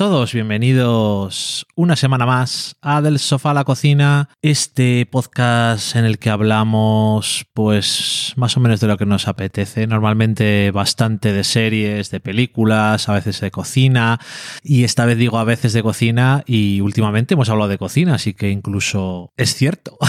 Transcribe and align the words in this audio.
Hola 0.00 0.17
bienvenidos 0.32 1.66
una 1.74 1.96
semana 1.96 2.26
más 2.26 2.76
a 2.82 3.00
Del 3.00 3.18
Sofá 3.18 3.52
a 3.52 3.54
la 3.54 3.64
Cocina, 3.64 4.28
este 4.42 5.06
podcast 5.06 5.96
en 5.96 6.04
el 6.04 6.18
que 6.18 6.30
hablamos 6.30 7.46
pues 7.54 8.32
más 8.36 8.56
o 8.56 8.60
menos 8.60 8.80
de 8.80 8.88
lo 8.88 8.96
que 8.96 9.06
nos 9.06 9.28
apetece, 9.28 9.86
normalmente 9.86 10.70
bastante 10.70 11.32
de 11.32 11.44
series, 11.44 12.10
de 12.10 12.20
películas, 12.20 13.08
a 13.08 13.14
veces 13.14 13.40
de 13.40 13.50
cocina, 13.50 14.18
y 14.62 14.84
esta 14.84 15.06
vez 15.06 15.18
digo 15.18 15.38
a 15.38 15.44
veces 15.44 15.72
de 15.72 15.82
cocina 15.82 16.42
y 16.46 16.80
últimamente 16.80 17.34
hemos 17.34 17.48
hablado 17.48 17.68
de 17.70 17.78
cocina, 17.78 18.14
así 18.14 18.34
que 18.34 18.50
incluso 18.50 19.32
es 19.36 19.54
cierto. 19.54 19.98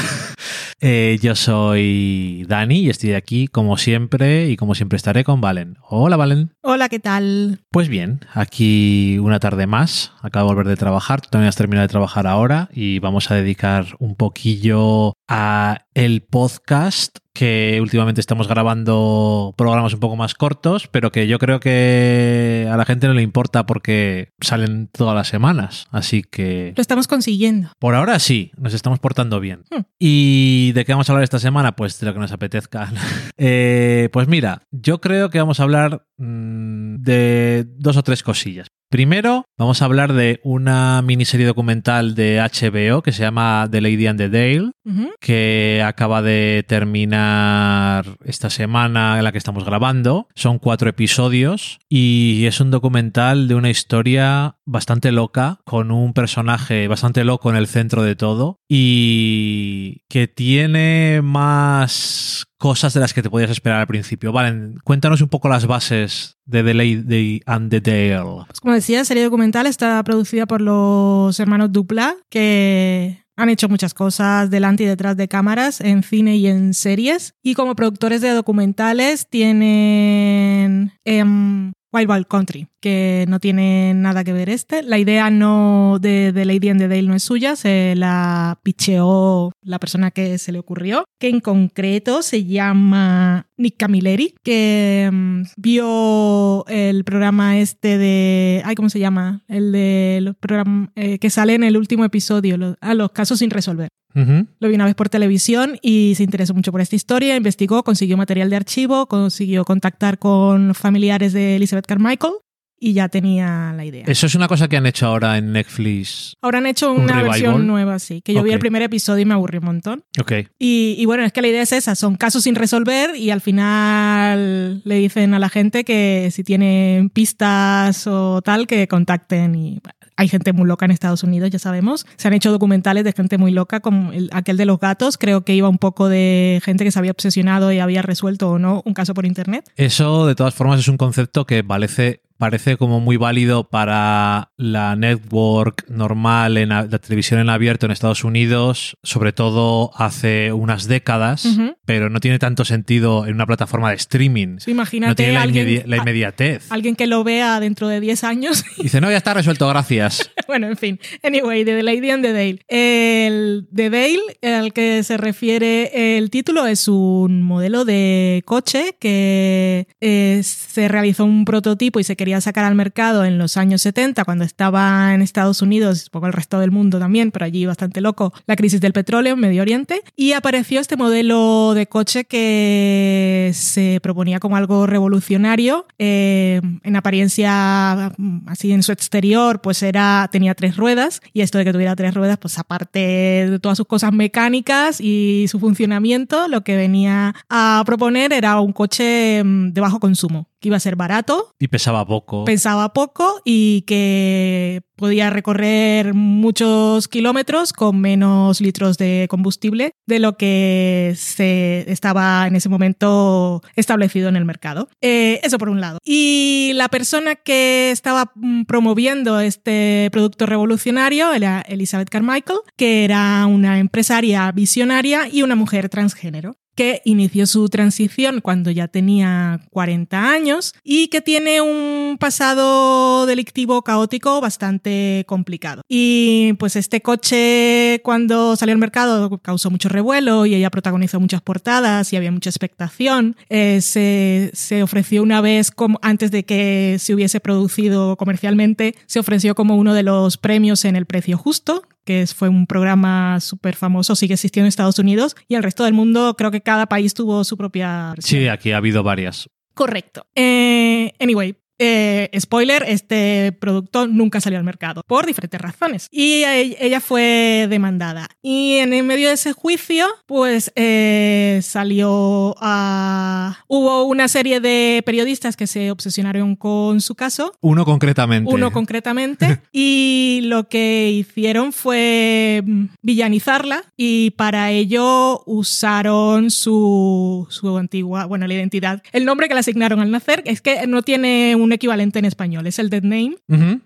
Eh, 0.82 1.20
yo 1.22 1.36
soy 1.36 2.46
Dani 2.48 2.80
y 2.80 2.90
estoy 2.90 3.14
aquí 3.14 3.50
como 3.50 3.78
siempre 3.78 4.48
y 4.50 4.56
como 4.56 4.76
siempre 4.76 4.96
estaré 4.96 5.26
con 5.26 5.42
Valen. 5.42 5.78
Hola 5.90 6.16
Valen. 6.16 6.54
Hola, 6.62 6.88
¿qué 6.88 7.00
tal? 7.00 7.60
Pues 7.70 7.90
bien, 7.90 8.22
aquí 8.34 9.18
una 9.20 9.40
tarde 9.40 9.68
más, 9.68 10.09
acabo 10.22 10.50
de 10.50 10.56
volver 10.56 10.68
de 10.68 10.76
trabajar, 10.76 11.22
tú 11.22 11.30
también 11.30 11.50
has 11.50 11.56
terminado 11.56 11.88
de 11.88 11.92
trabajar 11.92 12.28
ahora 12.28 12.70
y 12.74 13.00
vamos 13.00 13.32
a 13.32 13.36
dedicar 13.36 13.88
un 14.00 14.16
poquillo 14.16 15.14
a 15.28 15.86
el 15.94 16.22
podcast 16.22 17.18
que 17.34 17.80
últimamente 17.82 18.20
estamos 18.20 18.50
grabando 18.50 19.54
programas 19.58 19.94
un 19.94 20.02
poco 20.02 20.18
más 20.18 20.34
cortos, 20.34 20.88
pero 20.88 21.12
que 21.12 21.26
yo 21.26 21.40
creo 21.40 21.62
que 21.62 22.68
a 22.70 22.76
la 22.76 22.84
gente 22.84 23.08
no 23.08 23.14
le 23.14 23.22
importa 23.22 23.66
porque 23.66 24.34
salen 24.42 24.90
todas 24.92 25.16
las 25.16 25.30
semanas, 25.30 25.88
así 25.92 26.22
que... 26.22 26.74
Lo 26.76 26.82
estamos 26.82 27.08
consiguiendo. 27.08 27.72
Por 27.80 27.96
ahora 27.96 28.20
sí, 28.20 28.52
nos 28.58 28.74
estamos 28.74 29.00
portando 29.00 29.40
bien. 29.40 29.64
Hmm. 29.72 29.84
¿Y 29.98 30.74
de 30.74 30.84
qué 30.84 30.92
vamos 30.92 31.10
a 31.10 31.14
hablar 31.14 31.24
esta 31.24 31.40
semana? 31.40 31.78
Pues 31.78 31.98
de 32.00 32.08
lo 32.08 32.14
que 32.14 32.20
nos 32.20 32.32
apetezca. 32.32 32.92
Eh, 33.42 34.10
pues 34.12 34.28
mira, 34.28 34.64
yo 34.70 35.00
creo 35.00 35.30
que 35.30 35.40
vamos 35.40 35.60
a 35.60 35.64
hablar 35.64 36.06
mm, 36.18 36.96
de 36.98 37.66
dos 37.78 37.96
o 37.96 38.04
tres 38.04 38.22
cosillas. 38.22 38.68
Primero, 38.90 39.46
vamos 39.56 39.82
a 39.82 39.86
hablar 39.86 40.14
de 40.14 40.40
una 40.44 41.04
miniserie 41.04 41.46
documental 41.46 42.16
de 42.16 42.40
HBO 42.40 43.04
que 43.04 43.12
se 43.12 43.22
llama 43.22 43.68
The 43.70 43.82
Lady 43.82 44.08
and 44.08 44.18
the 44.18 44.30
Dale, 44.30 44.72
que 45.20 45.84
acaba 45.86 46.24
de 46.24 46.66
terminar 46.68 48.18
esta 48.26 48.50
semana 48.50 49.20
en 49.20 49.26
la 49.26 49.32
que 49.32 49.38
estamos 49.38 49.64
grabando. 49.64 50.28
Son 50.34 50.58
cuatro 50.58 50.90
episodios 50.90 51.78
y 51.88 52.48
es 52.48 52.60
un 52.62 52.72
documental 52.72 53.48
de 53.48 53.54
una 53.54 53.70
historia 53.70 54.56
bastante 54.66 55.12
loca, 55.12 55.60
con 55.66 55.92
un 55.92 56.14
personaje 56.14 56.88
bastante 56.88 57.24
loco 57.24 57.52
en 57.52 57.58
el 57.58 57.68
centro 57.68 58.02
de 58.02 58.16
todo 58.16 58.58
y 58.68 60.02
que 60.10 60.28
tiene 60.28 61.22
más 61.24 62.49
cosas 62.60 62.94
de 62.94 63.00
las 63.00 63.14
que 63.14 63.24
te 63.24 63.30
podías 63.30 63.50
esperar 63.50 63.80
al 63.80 63.88
principio. 63.88 64.32
Vale, 64.32 64.76
cuéntanos 64.84 65.22
un 65.22 65.30
poco 65.30 65.50
las 65.50 65.66
bases 65.66 66.38
de 66.46 66.62
The 66.62 66.74
Lady 66.74 67.42
and 67.46 67.72
the 67.72 67.80
Dale. 67.82 68.44
Pues 68.46 68.60
como 68.60 68.76
decía, 68.76 69.04
serie 69.06 69.24
documental 69.24 69.66
está 69.66 70.04
producida 70.04 70.46
por 70.46 70.62
los 70.62 71.40
hermanos 71.40 71.72
Dupla, 71.72 72.16
que 72.30 73.24
han 73.38 73.50
hecho 73.50 73.70
muchas 73.70 73.94
cosas 73.94 74.50
delante 74.50 74.84
y 74.84 74.88
detrás 74.88 75.16
de 75.16 75.30
cámaras, 75.30 75.80
en 75.80 76.04
cine 76.04 76.36
y 76.36 76.48
en 76.48 76.74
series. 76.74 77.34
Y 77.42 77.56
como 77.56 77.76
productores 77.76 78.20
de 78.20 78.32
documentales 78.32 79.28
tienen 79.30 80.92
em, 81.06 81.72
Wild 81.94 82.10
Wild 82.12 82.28
Country, 82.28 82.68
que 82.82 83.26
no 83.30 83.40
tiene 83.40 83.94
nada 83.96 84.24
que 84.24 84.34
ver 84.34 84.50
este. 84.50 84.84
La 84.84 85.00
idea 85.00 85.30
no 85.30 85.98
de, 86.00 86.34
de 86.34 86.46
Lady 86.46 86.70
and 86.70 86.82
the 86.82 86.88
Dale 86.90 87.04
no 87.04 87.16
es 87.16 87.24
suya, 87.24 87.56
se 87.56 87.96
la 87.96 88.60
picheó 88.62 89.52
la 89.62 89.80
persona 89.80 90.12
que 90.12 90.38
se 90.38 90.52
le 90.52 90.60
ocurrió, 90.60 91.06
que 91.20 91.30
en 91.30 91.40
concreto 91.40 92.22
se 92.22 92.46
llama 92.46 93.48
Nick 93.58 93.78
Camilleri, 93.78 94.36
que 94.44 95.10
mm, 95.12 95.42
vio 95.58 96.66
el 96.68 97.04
programa 97.04 97.60
este 97.60 97.98
de... 97.98 98.62
Ay, 98.66 98.76
¿cómo 98.76 98.90
se 98.90 99.00
llama? 99.00 99.44
El 99.48 99.72
de 99.72 100.20
los 100.22 100.36
programas 100.36 100.90
que 100.96 101.30
sale 101.30 101.56
en 101.56 101.64
el 101.64 101.78
último 101.78 102.06
episodio, 102.06 102.58
los, 102.58 102.76
a 102.82 102.94
los 102.94 103.12
casos 103.12 103.40
sin 103.40 103.50
resolver. 103.50 103.90
Lo 104.14 104.68
vi 104.68 104.76
una 104.76 104.86
vez 104.86 104.96
por 104.96 105.08
televisión 105.10 105.78
y 105.82 106.14
se 106.16 106.24
interesó 106.24 106.54
mucho 106.54 106.72
por 106.72 106.82
esta 106.82 106.96
historia, 106.96 107.36
investigó, 107.36 107.84
consiguió 107.84 108.18
material 108.18 108.50
de 108.50 108.56
archivo, 108.56 109.06
consiguió 109.08 109.64
contactar 109.66 110.18
con 110.18 110.74
familiares 110.74 111.32
de 111.32 111.56
Elizabeth 111.56 111.86
Carmichael 111.86 112.34
y 112.80 112.94
ya 112.94 113.10
tenía 113.10 113.74
la 113.76 113.86
idea. 113.86 114.06
Eso 114.08 114.26
es 114.26 114.36
una 114.36 114.48
cosa 114.48 114.68
que 114.68 114.78
han 114.78 114.86
hecho 114.86 115.08
ahora 115.08 115.38
en 115.38 115.52
Netflix. 115.52 116.36
Ahora 116.42 116.60
han 116.60 116.66
hecho 116.66 116.92
¿Un 116.94 117.02
una 117.04 117.22
versión 117.24 117.68
nueva, 117.68 118.00
sí, 118.00 118.22
que 118.22 118.34
yo 118.34 118.44
vi 118.44 118.52
el 118.52 118.60
primer 118.60 118.82
episodio 118.82 119.22
y 119.22 119.26
me 119.26 119.34
aburrí 119.34 119.58
un 119.60 119.66
montón. 119.66 120.04
Ok. 120.20 120.32
Y, 120.58 120.96
y 120.98 121.06
bueno, 121.06 121.24
es 121.24 121.32
que 121.34 121.42
la 121.42 121.48
idea 121.48 121.62
es 121.62 121.72
esa, 121.72 121.96
son 121.96 122.16
casos 122.16 122.44
sin 122.44 122.56
resolver 122.56 123.16
y 123.16 123.32
al 123.32 123.42
final 123.42 124.82
le 124.84 124.96
dicen 124.96 125.34
a 125.34 125.40
la 125.40 125.50
gente 125.50 125.84
que 125.84 126.30
si 126.32 126.44
tienen 126.44 127.10
pistas 127.10 128.08
o 128.08 128.42
tal, 128.42 128.68
que 128.68 128.88
contacten 128.88 129.56
y 129.56 129.80
bueno, 129.84 129.96
hay 130.18 130.28
gente 130.28 130.52
muy 130.54 130.68
loca 130.68 130.86
en 130.86 130.92
Estados 130.92 131.24
Unidos, 131.24 131.50
ya 131.50 131.60
sabemos. 131.60 132.06
Se 132.18 132.28
han 132.28 132.34
hecho 132.34 132.52
documentales 132.52 133.04
de 133.04 133.14
gente 133.14 133.38
muy 133.38 133.52
loca, 133.52 133.80
como 133.80 134.12
el- 134.12 134.30
aquel 134.34 134.58
de 134.58 134.66
los 134.66 134.80
gatos, 134.80 135.18
creo 135.18 135.46
que 135.46 135.56
iba 135.56 135.70
un 135.70 135.78
poco 135.78 136.10
de 136.10 136.62
gente 136.64 136.84
que 136.84 136.92
se 136.92 137.00
había 137.00 137.12
obsesionado 137.12 137.72
y 137.72 137.80
había 137.80 138.02
resuelto 138.02 138.50
o 138.50 138.60
no 138.60 138.82
un 138.86 138.94
caso 138.94 139.14
por 139.14 139.26
internet. 139.26 139.70
Eso, 139.78 140.28
de 140.28 140.36
todas 140.36 140.54
formas, 140.54 140.80
es 140.80 140.88
un 140.90 140.98
concepto 140.98 141.46
que 141.46 141.64
parece, 141.64 142.22
parece 142.40 142.78
como 142.78 143.00
muy 143.00 143.18
válido 143.18 143.66
para 143.70 144.52
la 144.58 144.96
network 144.96 145.88
normal, 145.90 146.58
en 146.58 146.70
la 146.70 146.88
televisión 146.88 147.40
en 147.42 147.50
abierto 147.50 147.86
en 147.86 147.92
Estados 147.92 148.24
Unidos, 148.24 148.98
sobre 149.04 149.34
todo 149.34 149.92
hace 149.96 150.52
unas 150.54 150.88
décadas, 150.88 151.46
pero 151.86 152.10
no 152.10 152.20
tiene 152.22 152.40
tanto 152.40 152.64
sentido 152.66 153.28
en 153.28 153.36
una 153.36 153.46
plataforma 153.46 153.90
de 153.90 153.98
streaming. 153.98 154.58
Sí, 154.60 154.72
imagínate 154.72 155.10
No 155.12 155.16
tiene 155.16 155.34
la, 155.34 155.42
alguien, 155.44 155.68
inmedi- 155.68 155.86
la 155.86 155.98
inmediatez. 155.98 156.72
a- 156.72 156.76
alguien 156.76 156.96
que 156.96 157.06
lo 157.08 157.24
vea 157.24 157.60
dentro 157.60 157.88
de 157.90 158.00
10 158.00 158.24
años 158.24 158.64
Dice, 158.82 159.02
no, 159.02 159.12
ya 159.12 159.18
está 159.18 159.34
resuelto, 159.34 159.68
gracias. 159.68 160.32
bueno, 160.48 160.68
en 160.68 160.78
fin. 160.78 161.00
Anyway, 161.24 161.64
de 161.66 161.76
The 161.76 161.84
Lady 161.84 162.10
and 162.10 162.24
the 162.24 162.32
Dale. 162.34 162.60
El 162.68 163.68
The 163.76 163.90
Dale, 163.90 164.56
al 164.58 164.72
que 164.72 165.04
se 165.04 165.18
refiere 165.18 166.18
el 166.18 166.30
título, 166.30 166.66
es 166.66 166.88
un 166.88 167.42
modelo 167.44 167.84
de 167.84 168.42
coche 168.46 168.96
que 169.00 169.88
eh, 170.00 170.42
se 170.44 170.88
realizó 170.88 171.26
un 171.26 171.44
prototipo 171.44 172.00
y 172.00 172.04
se 172.06 172.16
quería 172.16 172.29
sacar 172.42 172.66
al 172.66 172.76
mercado 172.76 173.26
en 173.26 173.38
los 173.38 173.58
años 173.58 173.82
70, 173.82 174.24
cuando 174.26 174.44
estaba 174.44 175.14
en 175.14 175.22
Estados 175.22 175.62
Unidos, 175.62 176.04
un 176.06 176.12
poco 176.12 176.28
el 176.28 176.34
resto 176.34 176.60
del 176.60 176.72
mundo 176.72 177.00
también, 177.00 177.32
pero 177.32 177.46
allí 177.46 177.66
bastante 177.66 178.02
loco, 178.02 178.34
la 178.46 178.56
crisis 178.56 178.82
del 178.82 178.94
petróleo 178.94 179.34
en 179.34 179.40
Medio 179.40 179.62
Oriente. 179.62 180.02
Y 180.16 180.34
apareció 180.34 180.80
este 180.80 180.98
modelo 180.98 181.74
de 181.74 181.88
coche 181.88 182.26
que 182.26 183.52
se 183.54 184.00
proponía 184.02 184.40
como 184.40 184.56
algo 184.56 184.86
revolucionario. 184.86 185.86
eh, 185.98 186.62
en 186.84 186.96
apariencia, 186.96 188.14
mm, 188.18 188.48
así 188.48 188.72
en 188.72 188.84
su 188.84 188.92
exterior, 188.92 189.62
pues 189.62 189.84
era, 189.84 190.30
tenía 190.32 190.56
tres 190.56 190.78
ruedas. 190.78 191.22
Y 191.34 191.42
esto 191.42 191.58
de 191.58 191.66
que 191.66 191.74
tuviera 191.74 191.96
tres 191.96 192.14
ruedas, 192.14 192.38
pues 192.38 192.58
aparte 192.58 193.00
de 193.00 193.60
todas 193.60 193.78
sus 193.78 193.88
cosas 193.88 194.14
mecánicas 194.14 195.02
y 195.02 195.46
su 195.50 195.60
funcionamiento, 195.60 196.48
lo 196.48 196.64
que 196.64 196.76
venía 196.76 197.36
a 197.50 197.84
proponer 197.86 198.34
era 198.34 198.60
un 198.60 198.74
coche 198.74 199.44
mm, 199.44 199.74
de 199.74 199.82
bajo 199.82 200.00
consumo, 200.00 200.49
que 200.60 200.68
iba 200.70 200.78
a 200.78 200.82
ser 200.82 200.96
barato, 200.96 201.54
Y 201.60 201.68
pesaba 201.68 202.06
poco. 202.06 202.46
pensaba 202.46 202.94
poco 202.94 203.42
y 203.46 203.84
que 203.88 204.82
podía 204.96 205.30
recorrer 205.30 206.14
muchos 206.14 207.08
kilómetros 207.08 207.72
con 207.72 208.02
menos 208.02 208.60
litros 208.60 208.98
de 208.98 209.28
combustible 209.30 209.94
de 210.06 210.20
lo 210.20 210.36
que 210.36 211.14
se 211.16 211.90
estaba 211.90 212.46
en 212.48 212.56
ese 212.58 212.68
momento 212.68 213.62
establecido 213.76 214.28
en 214.28 214.36
el 214.36 214.44
mercado. 214.46 214.90
Eh, 215.02 215.40
eso 215.44 215.58
por 215.58 215.70
un 215.70 215.80
lado. 215.80 216.00
Y 216.04 216.72
la 216.76 216.90
persona 216.90 217.36
que 217.36 217.92
estaba 217.92 218.32
mm, 218.36 218.64
promoviendo 218.64 219.40
este 219.40 220.10
producto 220.12 220.46
revolucionario 220.46 221.34
era 221.34 221.62
Elizabeth 221.62 222.10
Carmichael, 222.10 222.60
que 222.76 223.06
era 223.06 223.46
una 223.46 223.80
empresaria 223.80 224.52
visionaria 224.52 225.28
y 225.32 225.44
una 225.44 225.56
mujer 225.56 225.88
transgénero 225.90 226.56
que 226.80 227.02
inició 227.04 227.46
su 227.46 227.68
transición 227.68 228.40
cuando 228.40 228.72
ya 228.72 228.88
tenía 228.88 229.60
40 229.72 230.32
años 230.32 230.74
y 230.82 231.10
que 231.10 231.20
tiene 231.20 231.60
un 231.60 232.16
pasado 232.18 233.26
delictivo 233.26 233.82
caótico 233.82 234.40
bastante 234.40 235.26
complicado. 235.28 235.82
Y 235.90 236.54
pues 236.54 236.78
este 236.78 237.02
coche 237.02 238.00
cuando 238.02 238.56
salió 238.56 238.72
al 238.72 238.80
mercado 238.80 239.40
causó 239.40 239.70
mucho 239.70 239.90
revuelo 239.90 240.46
y 240.46 240.56
ella 240.56 240.70
protagonizó 240.70 241.20
muchas 241.20 241.42
portadas 241.42 242.14
y 242.14 242.16
había 242.16 242.32
mucha 242.32 242.50
expectación. 242.50 243.36
Eh, 243.50 243.82
se, 243.82 244.50
se 244.54 244.82
ofreció 244.82 245.22
una 245.22 245.42
vez, 245.42 245.72
como, 245.72 246.00
antes 246.02 246.32
de 246.32 246.46
que 246.46 246.96
se 246.98 247.14
hubiese 247.14 247.42
producido 247.42 248.16
comercialmente, 248.16 248.96
se 249.06 249.20
ofreció 249.20 249.54
como 249.54 249.76
uno 249.76 249.94
de 249.94 250.04
los 250.04 250.38
premios 250.38 250.86
en 250.86 250.96
el 250.96 251.06
precio 251.06 251.38
justo, 251.38 251.84
que 252.10 252.26
fue 252.26 252.50
un 252.50 252.66
programa 252.66 253.40
súper 253.40 253.76
famoso, 253.76 254.16
sigue 254.16 254.34
existiendo 254.34 254.66
en 254.66 254.70
Estados 254.70 254.98
Unidos 254.98 255.36
y 255.48 255.54
el 255.54 255.62
resto 255.62 255.84
del 255.84 255.94
mundo, 255.94 256.34
creo 256.36 256.50
que 256.50 256.62
cada 256.62 256.88
país 256.88 257.14
tuvo 257.14 257.44
su 257.44 257.56
propia 257.56 258.14
versión. 258.16 258.42
Sí, 258.42 258.48
aquí 258.48 258.72
ha 258.72 258.78
habido 258.78 259.04
varias. 259.04 259.48
Correcto. 259.76 260.26
Eh, 260.34 261.14
anyway, 261.20 261.56
eh, 261.80 262.30
spoiler, 262.40 262.84
este 262.88 263.54
producto 263.54 264.06
nunca 264.06 264.42
salió 264.42 264.60
al 264.60 264.66
mercado 264.66 265.02
por 265.08 265.26
diferentes 265.26 265.60
razones. 265.60 266.08
Y 266.12 266.44
ella 266.44 267.00
fue 267.00 267.68
demandada. 267.70 268.28
Y 268.42 268.76
en 268.76 268.94
el 268.94 269.04
medio 269.04 269.30
de 269.30 269.36
ese 269.36 269.54
juicio, 269.54 270.06
pues 270.26 270.72
eh, 270.76 271.60
salió 271.64 272.56
a... 272.60 273.64
Hubo 273.68 274.04
una 274.04 274.28
serie 274.28 274.60
de 274.60 275.02
periodistas 275.06 275.56
que 275.56 275.68
se 275.68 275.92
obsesionaron 275.92 276.56
con 276.56 277.02
su 277.02 277.16
caso. 277.16 277.54
Uno 277.62 277.86
concretamente. 277.86 278.54
Uno 278.54 278.72
concretamente. 278.72 279.62
y 279.72 280.42
lo 280.44 280.68
que 280.68 281.12
hicieron 281.12 281.72
fue 281.72 282.62
mm, 282.66 282.86
villanizarla 283.02 283.84
y 283.96 284.32
para 284.32 284.72
ello 284.72 285.44
usaron 285.46 286.52
su, 286.52 287.48
su 287.50 287.78
antigua, 287.78 288.26
bueno, 288.26 288.48
la 288.48 288.54
identidad. 288.54 289.02
El 289.12 289.26
nombre 289.26 289.48
que 289.48 289.54
le 289.54 289.62
asignaron 289.62 290.00
al 290.00 290.12
nacer 290.12 290.44
es 290.46 290.62
que 290.62 290.86
no 290.88 291.02
tiene 291.02 291.56
un 291.56 291.69
equivalente 291.76 292.20
en 292.20 292.26
español, 292.26 292.68
es 292.68 292.80
el 292.80 292.90
dead 292.90 293.04
name. 293.04 293.38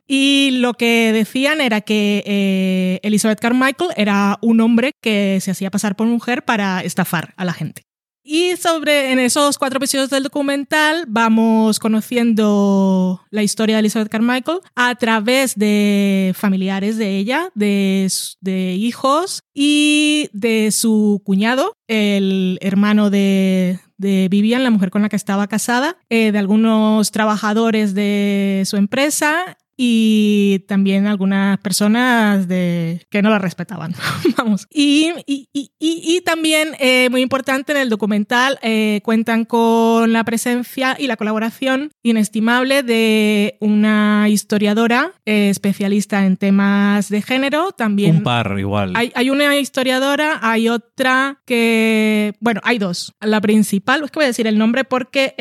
Y 0.07 0.51
lo 0.59 0.73
que 0.73 1.11
decían 1.13 1.61
era 1.61 1.81
que 1.81 2.23
eh, 2.25 2.99
Elizabeth 3.03 3.39
Carmichael 3.39 3.91
era 3.95 4.37
un 4.41 4.61
hombre 4.61 4.91
que 5.01 5.39
se 5.41 5.51
hacía 5.51 5.71
pasar 5.71 5.95
por 5.95 6.07
mujer 6.07 6.43
para 6.43 6.81
estafar 6.81 7.33
a 7.37 7.45
la 7.45 7.53
gente. 7.53 7.83
Y 8.25 8.55
sobre 8.55 9.11
en 9.11 9.19
esos 9.19 9.57
cuatro 9.57 9.77
episodios 9.77 10.09
del 10.09 10.23
documental 10.23 11.03
vamos 11.09 11.77
conociendo 11.77 13.21
la 13.31 13.43
historia 13.43 13.75
de 13.75 13.81
Elizabeth 13.81 14.07
Carmichael 14.07 14.59
a 14.75 14.95
través 14.95 15.55
de 15.55 16.33
familiares 16.33 16.97
de 16.97 17.17
ella, 17.17 17.51
de, 17.53 18.09
de 18.39 18.75
hijos 18.75 19.41
y 19.53 20.29
de 20.31 20.71
su 20.71 21.21
cuñado, 21.25 21.75
el 21.89 22.59
hermano 22.61 23.09
de, 23.09 23.81
de 24.03 24.27
Vivian, 24.29 24.63
la 24.63 24.69
mujer 24.69 24.91
con 24.91 25.01
la 25.01 25.09
que 25.09 25.15
estaba 25.15 25.47
casada, 25.47 25.97
eh, 26.09 26.31
de 26.31 26.37
algunos 26.37 27.09
trabajadores 27.11 27.95
de 27.95 28.61
su 28.65 28.77
empresa 28.77 29.57
y 29.85 30.59
también 30.59 31.07
algunas 31.07 31.57
personas 31.57 32.47
de, 32.47 33.05
que 33.09 33.21
no 33.21 33.29
la 33.29 33.37
respetaban. 33.37 33.93
Vamos. 34.37 34.65
Y, 34.71 35.11
y, 35.25 35.49
y, 35.51 35.71
y 35.77 36.21
también, 36.21 36.69
eh, 36.79 37.09
muy 37.11 37.21
importante, 37.21 37.73
en 37.73 37.79
el 37.79 37.89
documental 37.89 38.59
eh, 38.61 39.01
cuentan 39.03 39.43
con 39.43 40.13
la 40.13 40.23
presencia 40.23 40.95
y 40.97 41.07
la 41.07 41.17
colaboración 41.17 41.91
inestimable 42.01 42.81
de 42.81 43.57
una 43.59 44.29
historiadora 44.29 45.11
eh, 45.25 45.49
especialista 45.49 46.25
en 46.25 46.37
temas 46.37 47.09
de 47.09 47.21
género. 47.21 47.73
También 47.73 48.17
Un 48.17 48.23
par, 48.23 48.55
igual. 48.57 48.93
Hay, 48.95 49.11
hay, 49.15 49.29
una 49.29 49.57
historiadora, 49.57 50.39
hay 50.41 50.69
otra 50.69 51.41
que. 51.45 52.35
Bueno, 52.39 52.61
hay 52.63 52.77
dos. 52.77 53.13
La 53.19 53.41
principal, 53.41 54.03
es 54.05 54.11
que 54.11 54.19
voy 54.19 54.25
a 54.25 54.27
decir 54.27 54.47
el 54.47 54.57
nombre 54.57 54.85
porque 54.85 55.35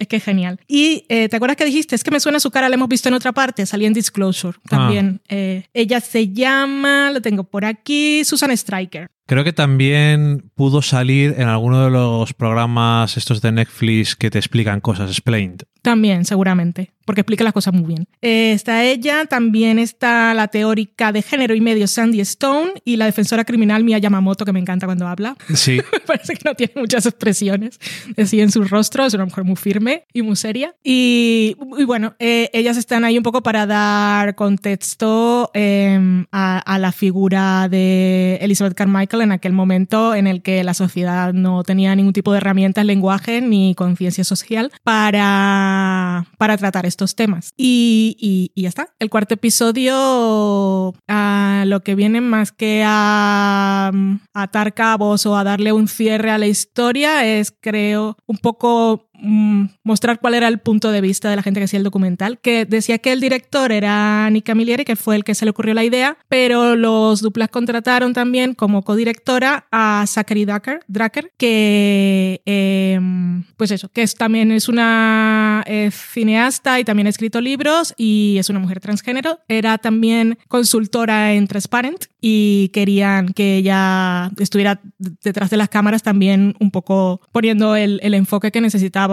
es 0.00 0.08
que 0.08 0.16
es 0.16 0.24
genial. 0.24 0.58
Y 0.66 1.04
eh, 1.08 1.28
te 1.28 1.36
acuerdas 1.36 1.56
que 1.56 1.64
dijiste, 1.64 1.94
es 1.94 2.02
que 2.02 2.10
me 2.10 2.18
suena 2.18 2.40
su 2.40 2.50
cara, 2.50 2.68
la 2.68 2.74
hemos 2.74 2.88
visto 2.88 3.08
en 3.08 3.14
otra 3.14 3.32
parte, 3.32 3.66
salía 3.66 3.86
en 3.86 3.92
Disclosure 3.92 4.58
también. 4.68 5.20
Ah. 5.24 5.26
Eh, 5.28 5.64
ella 5.74 6.00
se 6.00 6.32
llama, 6.32 7.10
lo 7.12 7.20
tengo 7.20 7.44
por 7.44 7.64
aquí, 7.64 8.24
Susan 8.24 8.50
Striker. 8.50 9.10
Creo 9.30 9.44
que 9.44 9.52
también 9.52 10.50
pudo 10.56 10.82
salir 10.82 11.36
en 11.38 11.46
alguno 11.46 11.84
de 11.84 11.90
los 11.90 12.34
programas 12.34 13.16
estos 13.16 13.40
de 13.40 13.52
Netflix 13.52 14.16
que 14.16 14.28
te 14.28 14.38
explican 14.38 14.80
cosas, 14.80 15.08
Explained. 15.08 15.62
También, 15.82 16.24
seguramente, 16.26 16.92
porque 17.06 17.22
explica 17.22 17.42
las 17.42 17.54
cosas 17.54 17.72
muy 17.72 17.84
bien. 17.84 18.06
Eh, 18.20 18.52
está 18.52 18.84
ella, 18.84 19.24
también 19.24 19.78
está 19.78 20.34
la 20.34 20.48
teórica 20.48 21.10
de 21.10 21.22
género 21.22 21.54
y 21.54 21.60
medio 21.62 21.86
Sandy 21.86 22.20
Stone 22.20 22.72
y 22.84 22.96
la 22.96 23.06
defensora 23.06 23.44
criminal 23.44 23.82
Mia 23.82 23.96
Yamamoto, 23.96 24.44
que 24.44 24.52
me 24.52 24.60
encanta 24.60 24.84
cuando 24.84 25.06
habla. 25.06 25.36
Sí. 25.54 25.80
parece 26.06 26.34
que 26.34 26.42
no 26.44 26.54
tiene 26.54 26.74
muchas 26.76 27.06
expresiones 27.06 27.80
así 28.18 28.40
en 28.40 28.50
su 28.50 28.64
rostro, 28.64 29.06
es 29.06 29.14
una 29.14 29.24
mujer 29.24 29.44
muy 29.44 29.56
firme 29.56 30.04
y 30.12 30.20
muy 30.20 30.36
seria. 30.36 30.74
Y, 30.84 31.56
bueno, 31.86 32.14
eh, 32.18 32.50
ellas 32.52 32.76
están 32.76 33.04
ahí 33.04 33.16
un 33.16 33.24
poco 33.24 33.42
para 33.42 33.64
dar 33.64 34.34
contexto 34.34 35.50
em, 35.54 36.26
a, 36.30 36.58
a 36.58 36.78
la 36.78 36.92
figura 36.92 37.68
de 37.70 38.38
Elizabeth 38.42 38.74
Carmichael 38.74 39.19
en 39.20 39.32
aquel 39.32 39.52
momento 39.52 40.14
en 40.14 40.26
el 40.26 40.42
que 40.42 40.62
la 40.64 40.74
sociedad 40.74 41.32
no 41.32 41.62
tenía 41.62 41.94
ningún 41.94 42.12
tipo 42.12 42.32
de 42.32 42.38
herramientas, 42.38 42.84
lenguaje 42.84 43.40
ni 43.40 43.74
conciencia 43.74 44.24
social 44.24 44.72
para, 44.82 46.26
para 46.38 46.56
tratar 46.56 46.86
estos 46.86 47.14
temas. 47.14 47.52
Y, 47.56 48.16
y, 48.54 48.60
ya 48.60 48.68
está. 48.68 48.94
El 48.98 49.10
cuarto 49.10 49.34
episodio 49.34 50.94
a 51.08 51.64
lo 51.66 51.80
que 51.80 51.94
viene 51.94 52.20
más 52.20 52.52
que 52.52 52.82
a, 52.86 53.90
a 54.34 54.42
atar 54.42 54.74
cabos 54.74 55.26
o 55.26 55.36
a 55.36 55.44
darle 55.44 55.72
un 55.72 55.88
cierre 55.88 56.30
a 56.30 56.38
la 56.38 56.46
historia 56.46 57.26
es, 57.26 57.52
creo, 57.60 58.16
un 58.26 58.38
poco 58.38 59.09
Mm, 59.22 59.66
mostrar 59.84 60.18
cuál 60.20 60.34
era 60.34 60.48
el 60.48 60.58
punto 60.58 60.90
de 60.90 61.00
vista 61.00 61.28
de 61.28 61.36
la 61.36 61.42
gente 61.42 61.60
que 61.60 61.64
hacía 61.64 61.78
el 61.78 61.84
documental, 61.84 62.38
que 62.38 62.64
decía 62.64 62.98
que 62.98 63.12
el 63.12 63.20
director 63.20 63.70
era 63.72 64.28
Nick 64.30 64.46
Camilleri, 64.46 64.84
que 64.84 64.96
fue 64.96 65.16
el 65.16 65.24
que 65.24 65.34
se 65.34 65.44
le 65.44 65.50
ocurrió 65.50 65.74
la 65.74 65.84
idea, 65.84 66.16
pero 66.28 66.76
los 66.76 67.20
duplas 67.20 67.50
contrataron 67.50 68.14
también 68.14 68.54
como 68.54 68.82
codirectora 68.82 69.66
a 69.70 70.04
Zachary 70.06 70.46
Drucker, 70.46 71.32
que, 71.36 72.40
em, 72.46 73.44
pues 73.56 73.70
eso, 73.70 73.90
que 73.90 74.02
es, 74.02 74.14
también 74.14 74.52
es 74.52 74.68
una 74.68 75.64
cineasta 75.90 76.80
y 76.80 76.84
también 76.84 77.06
ha 77.06 77.10
escrito 77.10 77.40
libros 77.40 77.94
y 77.96 78.36
es 78.38 78.48
una 78.48 78.58
mujer 78.58 78.80
transgénero. 78.80 79.40
Era 79.48 79.78
también 79.78 80.38
consultora 80.48 81.32
en 81.34 81.46
Transparent 81.46 82.06
y 82.20 82.70
querían 82.72 83.32
que 83.32 83.56
ella 83.56 84.30
estuviera 84.38 84.80
detrás 84.98 85.50
de 85.50 85.56
las 85.56 85.68
cámaras 85.68 86.02
también 86.02 86.54
un 86.60 86.70
poco 86.70 87.20
poniendo 87.32 87.76
el, 87.76 88.00
el 88.02 88.14
enfoque 88.14 88.50
que 88.50 88.60
necesitaba 88.60 89.09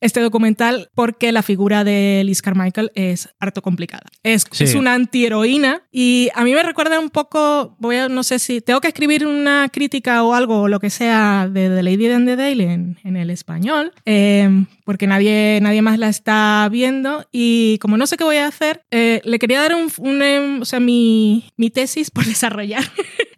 este 0.00 0.20
documental 0.20 0.90
porque 0.94 1.32
la 1.32 1.42
figura 1.42 1.84
de 1.84 2.22
Liz 2.24 2.42
Carmichael 2.42 2.90
es 2.94 3.28
harto 3.38 3.62
complicada. 3.62 4.04
Es, 4.22 4.46
es 4.58 4.74
una 4.74 4.94
antiheroína 4.94 5.82
y 5.90 6.30
a 6.34 6.44
mí 6.44 6.54
me 6.54 6.62
recuerda 6.62 7.00
un 7.00 7.10
poco, 7.10 7.76
voy 7.78 7.96
a, 7.96 8.08
no 8.08 8.22
sé 8.22 8.38
si 8.38 8.60
tengo 8.60 8.80
que 8.80 8.88
escribir 8.88 9.26
una 9.26 9.68
crítica 9.72 10.22
o 10.22 10.34
algo 10.34 10.62
o 10.62 10.68
lo 10.68 10.80
que 10.80 10.90
sea 10.90 11.48
de 11.48 11.68
The 11.68 11.82
Lady 11.82 12.10
and 12.10 12.26
the 12.26 12.36
Dale 12.36 12.72
en, 12.72 12.98
en 13.04 13.16
el 13.16 13.30
español, 13.30 13.92
eh, 14.04 14.48
porque 14.84 15.06
nadie, 15.06 15.58
nadie 15.62 15.82
más 15.82 15.98
la 15.98 16.08
está 16.08 16.68
viendo 16.70 17.26
y 17.32 17.78
como 17.78 17.96
no 17.96 18.06
sé 18.06 18.16
qué 18.16 18.24
voy 18.24 18.36
a 18.36 18.46
hacer, 18.46 18.82
eh, 18.90 19.20
le 19.24 19.38
quería 19.38 19.60
dar 19.60 19.74
un, 19.74 19.90
un, 19.98 20.22
em, 20.22 20.62
o 20.62 20.64
sea, 20.64 20.80
mi, 20.80 21.50
mi 21.56 21.70
tesis 21.70 22.10
por 22.10 22.24
desarrollar. 22.34 22.84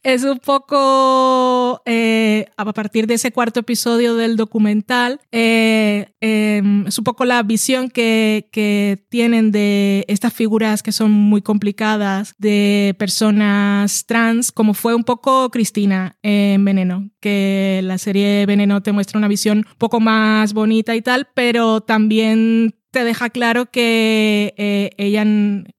Es 0.06 0.22
un 0.22 0.38
poco 0.38 1.82
eh, 1.84 2.46
a 2.56 2.72
partir 2.72 3.08
de 3.08 3.14
ese 3.14 3.32
cuarto 3.32 3.58
episodio 3.58 4.14
del 4.14 4.36
documental, 4.36 5.20
eh, 5.32 6.12
em, 6.20 6.86
es 6.86 6.96
un 6.96 7.02
poco 7.02 7.24
la 7.24 7.42
visión 7.42 7.90
que, 7.90 8.48
que, 8.52 9.04
tienen 9.08 9.50
de 9.50 10.04
estas 10.06 10.32
figuras 10.32 10.84
que 10.84 10.92
son 10.92 11.10
muy 11.10 11.42
complicadas, 11.42 12.36
de 12.38 12.94
personas 13.00 14.06
trans, 14.06 14.52
como 14.52 14.74
fue 14.74 14.94
un 14.94 15.02
poco 15.02 15.50
Cristina 15.50 16.16
en 16.22 16.64
Veneno, 16.64 17.10
que 17.20 17.80
la 17.82 17.98
serie 17.98 18.46
Veneno 18.46 18.82
te 18.82 18.92
muestra 18.92 19.18
una 19.18 19.26
visión 19.26 19.58
un 19.58 19.78
poco 19.78 19.98
más 19.98 20.52
bonita 20.52 20.94
y 20.94 21.02
tal, 21.02 21.26
pero 21.34 21.80
también 21.80 22.76
te 22.96 23.04
deja 23.04 23.28
claro 23.28 23.66
que 23.66 24.54
eh, 24.56 24.90
ella, 24.96 25.22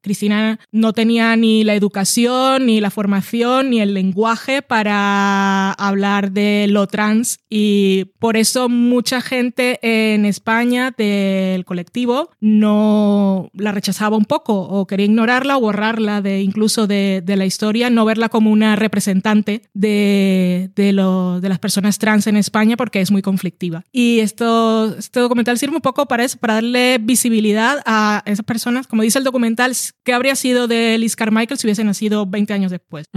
Cristina, 0.01 0.59
no 0.71 0.93
tenía 0.93 1.36
ni 1.36 1.63
la 1.63 1.74
educación, 1.74 2.67
ni 2.67 2.79
la 2.79 2.91
formación, 2.91 3.71
ni 3.71 3.81
el 3.81 3.95
lenguaje 3.95 4.62
para 4.62 5.71
hablar 5.71 6.31
de 6.31 6.67
lo 6.69 6.86
trans 6.86 7.39
y 7.50 8.05
por 8.19 8.38
eso 8.38 8.69
mucha 8.69 9.19
gente 9.21 9.79
en 9.81 10.25
España 10.25 10.93
del 10.95 11.65
colectivo 11.65 12.29
no 12.39 13.50
la 13.53 13.71
rechazaba 13.71 14.15
un 14.15 14.25
poco 14.25 14.53
o 14.53 14.86
quería 14.86 15.07
ignorarla 15.07 15.57
o 15.57 15.62
borrarla 15.62 16.21
de 16.21 16.43
incluso 16.43 16.86
de, 16.86 17.24
la 17.25 17.45
historia, 17.47 17.89
no 17.89 18.05
verla 18.05 18.29
como 18.29 18.51
una 18.51 18.75
representante 18.75 19.63
de, 19.74 20.69
de, 20.75 20.93
lo, 20.93 21.41
de 21.41 21.50
las 21.50 21.57
personas 21.57 21.97
trans 21.97 22.27
en 22.27 22.38
España 22.38 22.77
porque 22.77 23.01
es 23.01 23.09
muy 23.09 23.24
conflictiva. 23.24 23.83
Y 23.91 24.19
esto, 24.19 24.95
este 24.95 25.19
documental 25.19 25.57
sirve 25.57 25.77
un 25.77 25.81
poco 25.81 26.05
para 26.05 26.24
eso, 26.24 26.38
para 26.38 26.55
darle 26.55 27.06
visibilidad 27.07 27.81
a 27.85 28.21
esas 28.25 28.45
personas. 28.45 28.85
Como 28.85 29.01
dice 29.01 29.17
el 29.17 29.23
documental, 29.23 29.73
¿qué 30.03 30.13
habría 30.13 30.35
sido 30.35 30.67
de 30.67 30.97
Liz 30.99 31.15
Carmichael 31.15 31.57
si 31.57 31.65
hubiese 31.65 31.83
nacido 31.83 32.27
20 32.27 32.53
años 32.53 32.69
después? 32.71 33.07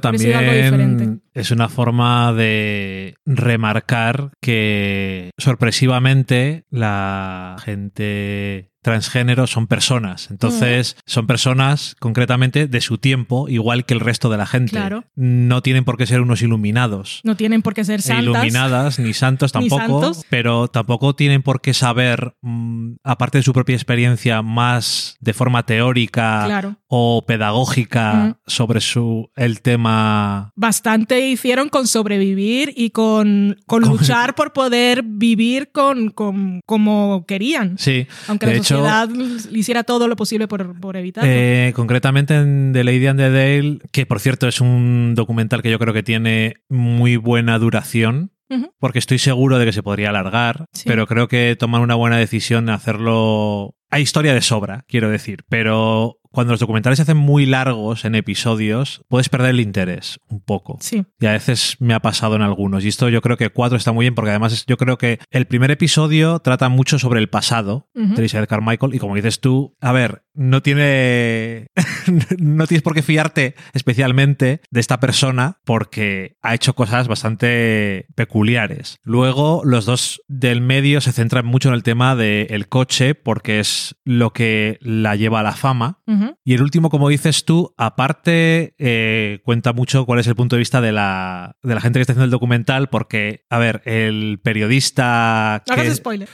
también 0.00 1.22
es 1.34 1.50
una 1.50 1.68
forma 1.68 2.32
de 2.32 3.14
remarcar 3.24 4.32
que 4.40 5.30
sorpresivamente 5.38 6.64
la 6.70 7.56
gente 7.64 8.70
transgénero 8.82 9.46
son 9.46 9.66
personas. 9.66 10.30
Entonces, 10.30 10.96
mm. 10.96 11.00
son 11.06 11.26
personas 11.26 11.96
concretamente 12.00 12.66
de 12.66 12.80
su 12.80 12.98
tiempo, 12.98 13.48
igual 13.48 13.84
que 13.84 13.94
el 13.94 14.00
resto 14.00 14.30
de 14.30 14.38
la 14.38 14.46
gente. 14.46 14.70
Claro. 14.70 15.04
No 15.14 15.62
tienen 15.62 15.84
por 15.84 15.96
qué 15.96 16.06
ser 16.06 16.20
unos 16.20 16.42
iluminados. 16.42 17.20
No 17.24 17.36
tienen 17.36 17.62
por 17.62 17.74
qué 17.74 17.84
ser 17.84 18.00
santas. 18.00 18.24
iluminadas, 18.24 18.98
ni 18.98 19.12
santos 19.12 19.52
tampoco. 19.52 20.12
Pero 20.30 20.68
tampoco 20.68 21.14
tienen 21.14 21.42
por 21.42 21.60
qué 21.60 21.74
saber, 21.74 22.34
mm, 22.40 22.94
aparte 23.04 23.38
de 23.38 23.42
su 23.42 23.52
propia 23.52 23.74
experiencia, 23.74 24.42
más 24.42 25.16
de 25.20 25.34
forma 25.34 25.64
teórica 25.64 26.78
o 26.92 27.24
pedagógica 27.24 28.12
Mm. 28.14 28.34
sobre 28.46 28.80
su 28.80 29.30
el 29.36 29.62
tema. 29.62 30.50
Bastante 30.56 31.28
hicieron 31.28 31.68
con 31.68 31.86
sobrevivir 31.86 32.72
y 32.76 32.90
con, 32.90 33.56
con 33.66 33.82
Con- 33.82 33.92
luchar 33.92 34.34
por 34.34 34.52
poder 34.52 35.04
vivir 35.04 35.70
con, 35.72 36.10
con- 36.10 36.60
como 36.66 37.24
querían. 37.26 37.78
Sí, 37.78 38.08
Aunque 38.26 38.46
de 38.46 38.52
la 38.52 38.58
hecho, 38.58 38.76
sociedad 38.78 39.08
hiciera 39.52 39.84
todo 39.84 40.08
lo 40.08 40.16
posible 40.16 40.48
por, 40.48 40.78
por 40.80 40.96
evitarlo. 40.96 41.30
Eh, 41.32 41.72
concretamente 41.76 42.34
en 42.34 42.72
The 42.72 42.82
Lady 42.82 43.06
and 43.06 43.20
the 43.20 43.30
Dale, 43.30 43.78
que 43.92 44.04
por 44.04 44.18
cierto 44.18 44.48
es 44.48 44.60
un 44.60 45.14
documental 45.14 45.62
que 45.62 45.70
yo 45.70 45.78
creo 45.78 45.94
que 45.94 46.02
tiene 46.02 46.56
muy 46.68 47.16
buena 47.16 47.58
duración. 47.58 48.32
Porque 48.80 48.98
estoy 48.98 49.20
seguro 49.20 49.60
de 49.60 49.64
que 49.66 49.72
se 49.72 49.84
podría 49.84 50.08
alargar, 50.08 50.64
Sí. 50.72 50.82
pero 50.88 51.06
creo 51.06 51.28
que 51.28 51.54
toman 51.56 51.82
una 51.82 51.94
buena 51.94 52.16
decisión 52.16 52.64
en 52.64 52.74
hacerlo. 52.74 53.76
Hay 53.90 54.02
historia 54.02 54.34
de 54.34 54.40
sobra, 54.40 54.84
quiero 54.88 55.10
decir, 55.10 55.44
pero 55.48 56.20
cuando 56.30 56.52
los 56.52 56.60
documentales 56.60 56.98
se 56.98 57.02
hacen 57.02 57.16
muy 57.16 57.44
largos 57.44 58.04
en 58.04 58.14
episodios, 58.14 59.02
puedes 59.08 59.28
perder 59.28 59.50
el 59.50 59.60
interés 59.60 60.20
un 60.28 60.40
poco. 60.40 60.78
Sí. 60.80 61.04
Y 61.18 61.26
a 61.26 61.32
veces 61.32 61.76
me 61.80 61.94
ha 61.94 62.00
pasado 62.00 62.36
en 62.36 62.42
algunos. 62.42 62.84
Y 62.84 62.88
esto 62.88 63.08
yo 63.08 63.20
creo 63.20 63.36
que 63.36 63.50
cuatro 63.50 63.76
está 63.76 63.92
muy 63.92 64.04
bien 64.04 64.14
porque 64.14 64.30
además 64.30 64.64
yo 64.66 64.76
creo 64.76 64.96
que 64.96 65.18
el 65.30 65.46
primer 65.46 65.70
episodio 65.72 66.38
trata 66.38 66.68
mucho 66.68 66.98
sobre 66.98 67.18
el 67.20 67.28
pasado 67.28 67.88
Ujú. 67.94 68.14
de 68.14 68.20
Elizabeth 68.20 68.48
Carmichael 68.48 68.94
y 68.94 68.98
como 68.98 69.16
dices 69.16 69.40
tú, 69.40 69.76
a 69.80 69.92
ver, 69.92 70.22
no 70.34 70.62
tiene... 70.62 71.66
no 72.38 72.66
tienes 72.66 72.82
por 72.82 72.94
qué 72.94 73.02
fiarte 73.02 73.56
especialmente 73.72 74.60
de 74.70 74.80
esta 74.80 75.00
persona 75.00 75.58
porque 75.64 76.36
ha 76.42 76.54
hecho 76.54 76.74
cosas 76.74 77.08
bastante 77.08 78.06
peculiares. 78.14 78.98
Luego 79.02 79.62
los 79.64 79.84
dos 79.84 80.22
del 80.28 80.60
medio 80.60 81.00
se 81.00 81.12
centran 81.12 81.44
mucho 81.44 81.70
en 81.70 81.74
el 81.74 81.82
tema 81.82 82.14
del 82.14 82.68
coche 82.68 83.16
porque 83.16 83.58
es 83.58 83.79
lo 84.04 84.32
que 84.32 84.78
la 84.80 85.16
lleva 85.16 85.40
a 85.40 85.42
la 85.42 85.52
fama. 85.52 86.02
Y 86.44 86.54
el 86.54 86.62
último, 86.62 86.90
como 86.90 87.08
dices 87.08 87.44
tú, 87.44 87.74
aparte 87.78 88.74
eh, 88.78 89.40
cuenta 89.44 89.72
mucho 89.72 90.06
cuál 90.06 90.18
es 90.20 90.26
el 90.26 90.34
punto 90.34 90.56
de 90.56 90.60
vista 90.60 90.80
de 90.80 90.92
la, 90.92 91.56
de 91.62 91.74
la 91.74 91.80
gente 91.80 91.98
que 91.98 92.02
está 92.02 92.12
haciendo 92.12 92.24
el 92.24 92.30
documental, 92.30 92.88
porque, 92.88 93.44
a 93.50 93.58
ver, 93.58 93.82
el 93.84 94.40
periodista... 94.42 95.62
Que- 95.66 95.72
hagas 95.72 95.96
spoiler. 95.96 96.28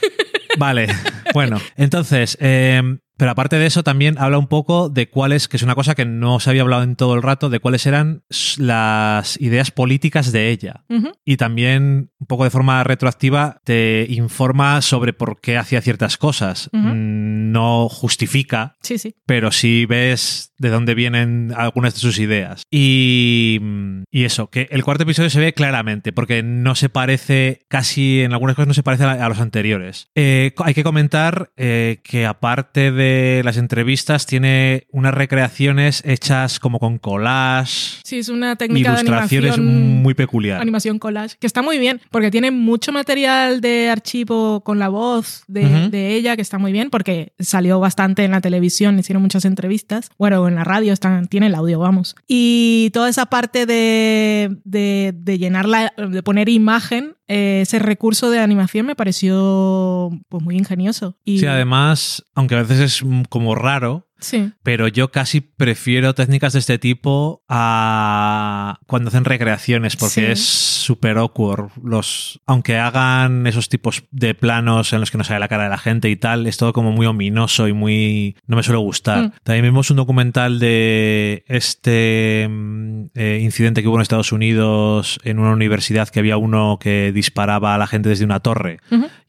Vale, 0.57 0.87
bueno, 1.33 1.59
entonces, 1.75 2.37
eh, 2.41 2.81
pero 3.17 3.31
aparte 3.31 3.57
de 3.57 3.65
eso 3.65 3.83
también 3.83 4.15
habla 4.19 4.37
un 4.37 4.47
poco 4.47 4.89
de 4.89 5.09
cuáles, 5.09 5.47
que 5.47 5.57
es 5.57 5.63
una 5.63 5.75
cosa 5.75 5.95
que 5.95 6.05
no 6.05 6.39
se 6.39 6.49
había 6.51 6.61
hablado 6.61 6.83
en 6.83 6.95
todo 6.95 7.15
el 7.15 7.21
rato, 7.23 7.49
de 7.49 7.59
cuáles 7.59 7.85
eran 7.85 8.23
las 8.57 9.39
ideas 9.41 9.71
políticas 9.71 10.31
de 10.31 10.49
ella. 10.49 10.83
Y 11.25 11.37
también, 11.37 12.11
un 12.19 12.27
poco 12.27 12.43
de 12.43 12.49
forma 12.49 12.83
retroactiva, 12.83 13.61
te 13.63 14.05
informa 14.09 14.81
sobre 14.81 15.13
por 15.13 15.39
qué 15.41 15.57
hacía 15.57 15.81
ciertas 15.81 16.17
cosas. 16.17 16.69
Mm, 16.71 17.51
No 17.51 17.89
justifica 17.89 18.75
Sí, 18.81 18.97
sí. 18.97 19.15
pero 19.25 19.51
sí 19.51 19.85
ves 19.85 20.53
de 20.59 20.69
dónde 20.69 20.95
vienen 20.95 21.53
algunas 21.55 21.93
de 21.93 21.99
sus 21.99 22.19
ideas. 22.19 22.63
Y, 22.71 23.59
y 24.11 24.23
eso, 24.23 24.49
que 24.49 24.67
el 24.71 24.83
cuarto 24.83 25.03
episodio 25.03 25.29
se 25.29 25.39
ve 25.39 25.53
claramente, 25.53 26.11
porque 26.13 26.43
no 26.43 26.75
se 26.75 26.89
parece, 26.89 27.65
casi 27.67 28.21
en 28.21 28.33
algunas 28.33 28.55
cosas 28.55 28.67
no 28.67 28.73
se 28.73 28.83
parece 28.83 29.03
a, 29.03 29.11
a 29.25 29.29
los 29.29 29.39
anteriores. 29.39 30.07
Eh, 30.15 30.53
hay 30.57 30.73
que 30.73 30.83
comentar 30.83 31.51
eh, 31.57 31.99
que 32.03 32.25
aparte 32.25 32.91
de 32.91 33.41
las 33.43 33.57
entrevistas, 33.57 34.25
tiene 34.25 34.87
unas 34.91 35.13
recreaciones 35.13 36.01
hechas 36.05 36.59
como 36.59 36.79
con 36.79 36.97
collage, 36.97 37.97
Sí, 38.03 38.19
es 38.19 38.29
una 38.29 38.55
técnica 38.55 38.93
de 38.93 39.01
ilustraciones 39.01 39.53
animación. 39.53 40.01
muy 40.01 40.13
peculiar. 40.13 40.61
Animación 40.61 40.99
collage, 40.99 41.35
que 41.39 41.47
está 41.47 41.61
muy 41.61 41.77
bien, 41.77 42.01
porque 42.11 42.31
tiene 42.31 42.51
mucho 42.51 42.91
material 42.91 43.61
de 43.61 43.89
archivo 43.89 44.61
con 44.63 44.79
la 44.79 44.89
voz 44.89 45.43
de, 45.47 45.89
de 45.89 46.15
ella, 46.15 46.35
que 46.35 46.41
está 46.41 46.57
muy 46.57 46.71
bien, 46.71 46.89
porque 46.89 47.33
salió 47.39 47.79
bastante 47.79 48.23
en 48.23 48.31
la 48.31 48.41
televisión, 48.41 48.97
hicieron 48.99 49.21
muchas 49.21 49.45
entrevistas. 49.45 50.09
Bueno, 50.17 50.46
en 50.47 50.55
la 50.55 50.63
radio 50.63 50.93
están, 50.93 51.27
tiene 51.27 51.47
el 51.47 51.55
audio, 51.55 51.79
vamos. 51.79 52.15
Y 52.27 52.89
toda 52.93 53.09
esa 53.09 53.27
parte 53.27 53.65
de, 53.65 54.57
de, 54.63 55.13
de 55.15 55.37
llenarla, 55.37 55.93
de 55.97 56.23
poner 56.23 56.49
imagen, 56.49 57.15
eh, 57.27 57.61
ese 57.61 57.79
recurso 57.79 58.29
de 58.29 58.39
animación 58.39 58.85
me 58.85 58.95
pareció 58.95 60.09
pues 60.29 60.43
muy 60.43 60.57
ingenioso. 60.57 61.17
Y, 61.23 61.39
Sí, 61.39 61.45
además, 61.45 62.25
aunque 62.35 62.55
a 62.55 62.63
veces 62.63 62.79
es 62.79 63.03
como 63.29 63.55
raro, 63.55 64.06
Sí, 64.19 64.51
pero 64.63 64.87
yo 64.87 65.11
casi 65.11 65.41
prefiero 65.41 66.13
técnicas 66.15 66.53
de 66.53 66.59
este 66.59 66.79
tipo 66.79 67.43
a 67.97 68.79
cuando 68.87 69.09
hacen 69.09 69.25
recreaciones 69.25 69.95
porque 69.95 70.13
Sí. 70.13 70.25
es 70.25 70.43
súper 70.45 71.17
awkward 71.17 71.69
los 71.83 72.39
aunque 72.45 72.77
hagan 72.77 73.45
esos 73.47 73.69
tipos 73.69 74.03
de 74.11 74.33
planos 74.33 74.93
en 74.93 74.99
los 74.99 75.11
que 75.11 75.17
no 75.17 75.23
sale 75.23 75.39
la 75.39 75.47
cara 75.47 75.63
de 75.65 75.69
la 75.69 75.77
gente 75.77 76.09
y 76.09 76.15
tal 76.15 76.47
es 76.47 76.57
todo 76.57 76.73
como 76.73 76.91
muy 76.91 77.05
ominoso 77.05 77.67
y 77.67 77.73
muy 77.73 78.35
no 78.47 78.55
me 78.55 78.63
suele 78.63 78.79
gustar 78.79 79.07
Mm. 79.17 79.31
también 79.43 79.65
vimos 79.65 79.89
un 79.91 79.97
documental 79.97 80.59
de 80.59 81.43
este 81.47 82.47
mm, 82.49 83.05
eh, 83.15 83.39
incidente 83.41 83.81
que 83.81 83.87
hubo 83.87 83.95
en 83.97 84.01
Estados 84.01 84.31
Unidos 84.31 85.19
en 85.23 85.39
una 85.39 85.51
universidad 85.51 86.09
que 86.09 86.19
había 86.19 86.37
uno 86.37 86.77
que 86.79 87.11
disparaba 87.13 87.75
a 87.75 87.77
la 87.77 87.87
gente 87.87 88.09
desde 88.09 88.25
una 88.25 88.39
torre 88.39 88.79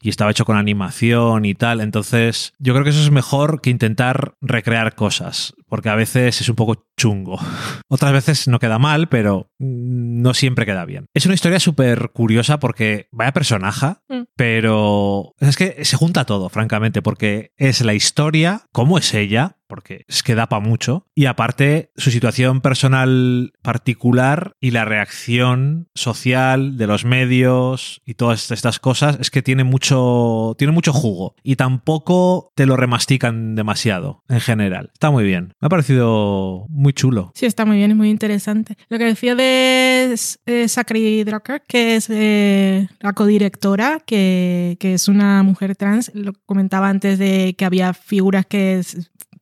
y 0.01 0.09
estaba 0.09 0.31
hecho 0.31 0.45
con 0.45 0.57
animación 0.57 1.43
y 1.45 1.55
tal. 1.55 1.81
Entonces, 1.81 2.53
yo 2.57 2.73
creo 2.73 2.83
que 2.85 2.91
eso 2.91 3.01
es 3.01 3.11
mejor 3.11 3.61
que 3.61 3.69
intentar 3.69 4.33
recrear 4.41 4.78
cosas, 4.95 5.53
porque 5.69 5.89
a 5.89 5.95
veces 5.95 6.41
es 6.41 6.49
un 6.49 6.55
poco 6.55 6.85
chungo. 6.97 7.39
Otras 7.87 8.11
veces 8.11 8.47
no 8.47 8.59
queda 8.59 8.79
mal, 8.79 9.07
pero 9.07 9.49
no 9.59 10.33
siempre 10.33 10.65
queda 10.65 10.85
bien. 10.85 11.05
Es 11.13 11.25
una 11.25 11.35
historia 11.35 11.59
súper 11.59 12.09
curiosa 12.13 12.59
porque 12.59 13.07
vaya 13.11 13.31
personaje, 13.33 13.69
Mm. 14.09 14.23
pero 14.35 15.33
es 15.39 15.55
que 15.55 15.85
se 15.85 15.95
junta 15.95 16.25
todo, 16.25 16.49
francamente, 16.49 17.01
porque 17.01 17.51
es 17.57 17.81
la 17.81 17.93
historia, 17.93 18.63
cómo 18.71 18.97
es 18.97 19.13
ella, 19.13 19.57
porque 19.67 20.03
es 20.07 20.23
que 20.23 20.33
da 20.33 20.47
para 20.49 20.65
mucho, 20.65 21.05
y 21.13 21.25
aparte 21.27 21.91
su 21.95 22.09
situación 22.09 22.59
personal 22.61 23.53
particular 23.61 24.53
y 24.59 24.71
la 24.71 24.83
reacción 24.85 25.87
social 25.93 26.77
de 26.77 26.87
los 26.87 27.05
medios 27.05 28.01
y 28.03 28.15
todas 28.15 28.49
estas 28.49 28.79
cosas, 28.79 29.17
es 29.19 29.29
que 29.29 29.43
tiene 29.43 29.63
mucho, 29.63 30.55
tiene 30.57 30.73
mucho 30.73 30.91
jugo 30.91 31.35
y 31.43 31.55
tampoco 31.55 32.51
te 32.55 32.65
lo 32.65 32.75
remastican 32.77 33.53
demasiado 33.55 34.23
en 34.27 34.39
general. 34.39 34.89
Está 34.93 35.11
muy 35.11 35.23
bien. 35.23 35.53
Me 35.61 35.65
ha 35.65 35.69
parecido 35.69 36.65
muy 36.69 36.93
chulo. 36.93 37.31
Sí, 37.35 37.45
está 37.45 37.65
muy 37.65 37.77
bien, 37.77 37.91
es 37.91 37.97
muy 37.97 38.09
interesante. 38.09 38.77
Lo 38.87 38.97
que 38.97 39.03
decía 39.03 39.35
de 39.35 40.15
eh, 40.45 40.67
Zachary 40.69 41.23
Drucker, 41.25 41.63
que 41.67 41.97
es 41.97 42.09
eh, 42.09 42.87
la 43.01 43.11
codirectora, 43.11 43.99
que, 44.05 44.77
que 44.79 44.93
es 44.93 45.09
una 45.09 45.43
mujer 45.43 45.75
trans, 45.75 46.11
lo 46.13 46.31
comentaba 46.45 46.87
antes 46.87 47.19
de 47.19 47.55
que 47.57 47.65
había 47.65 47.93
figuras 47.93 48.45
que 48.45 48.81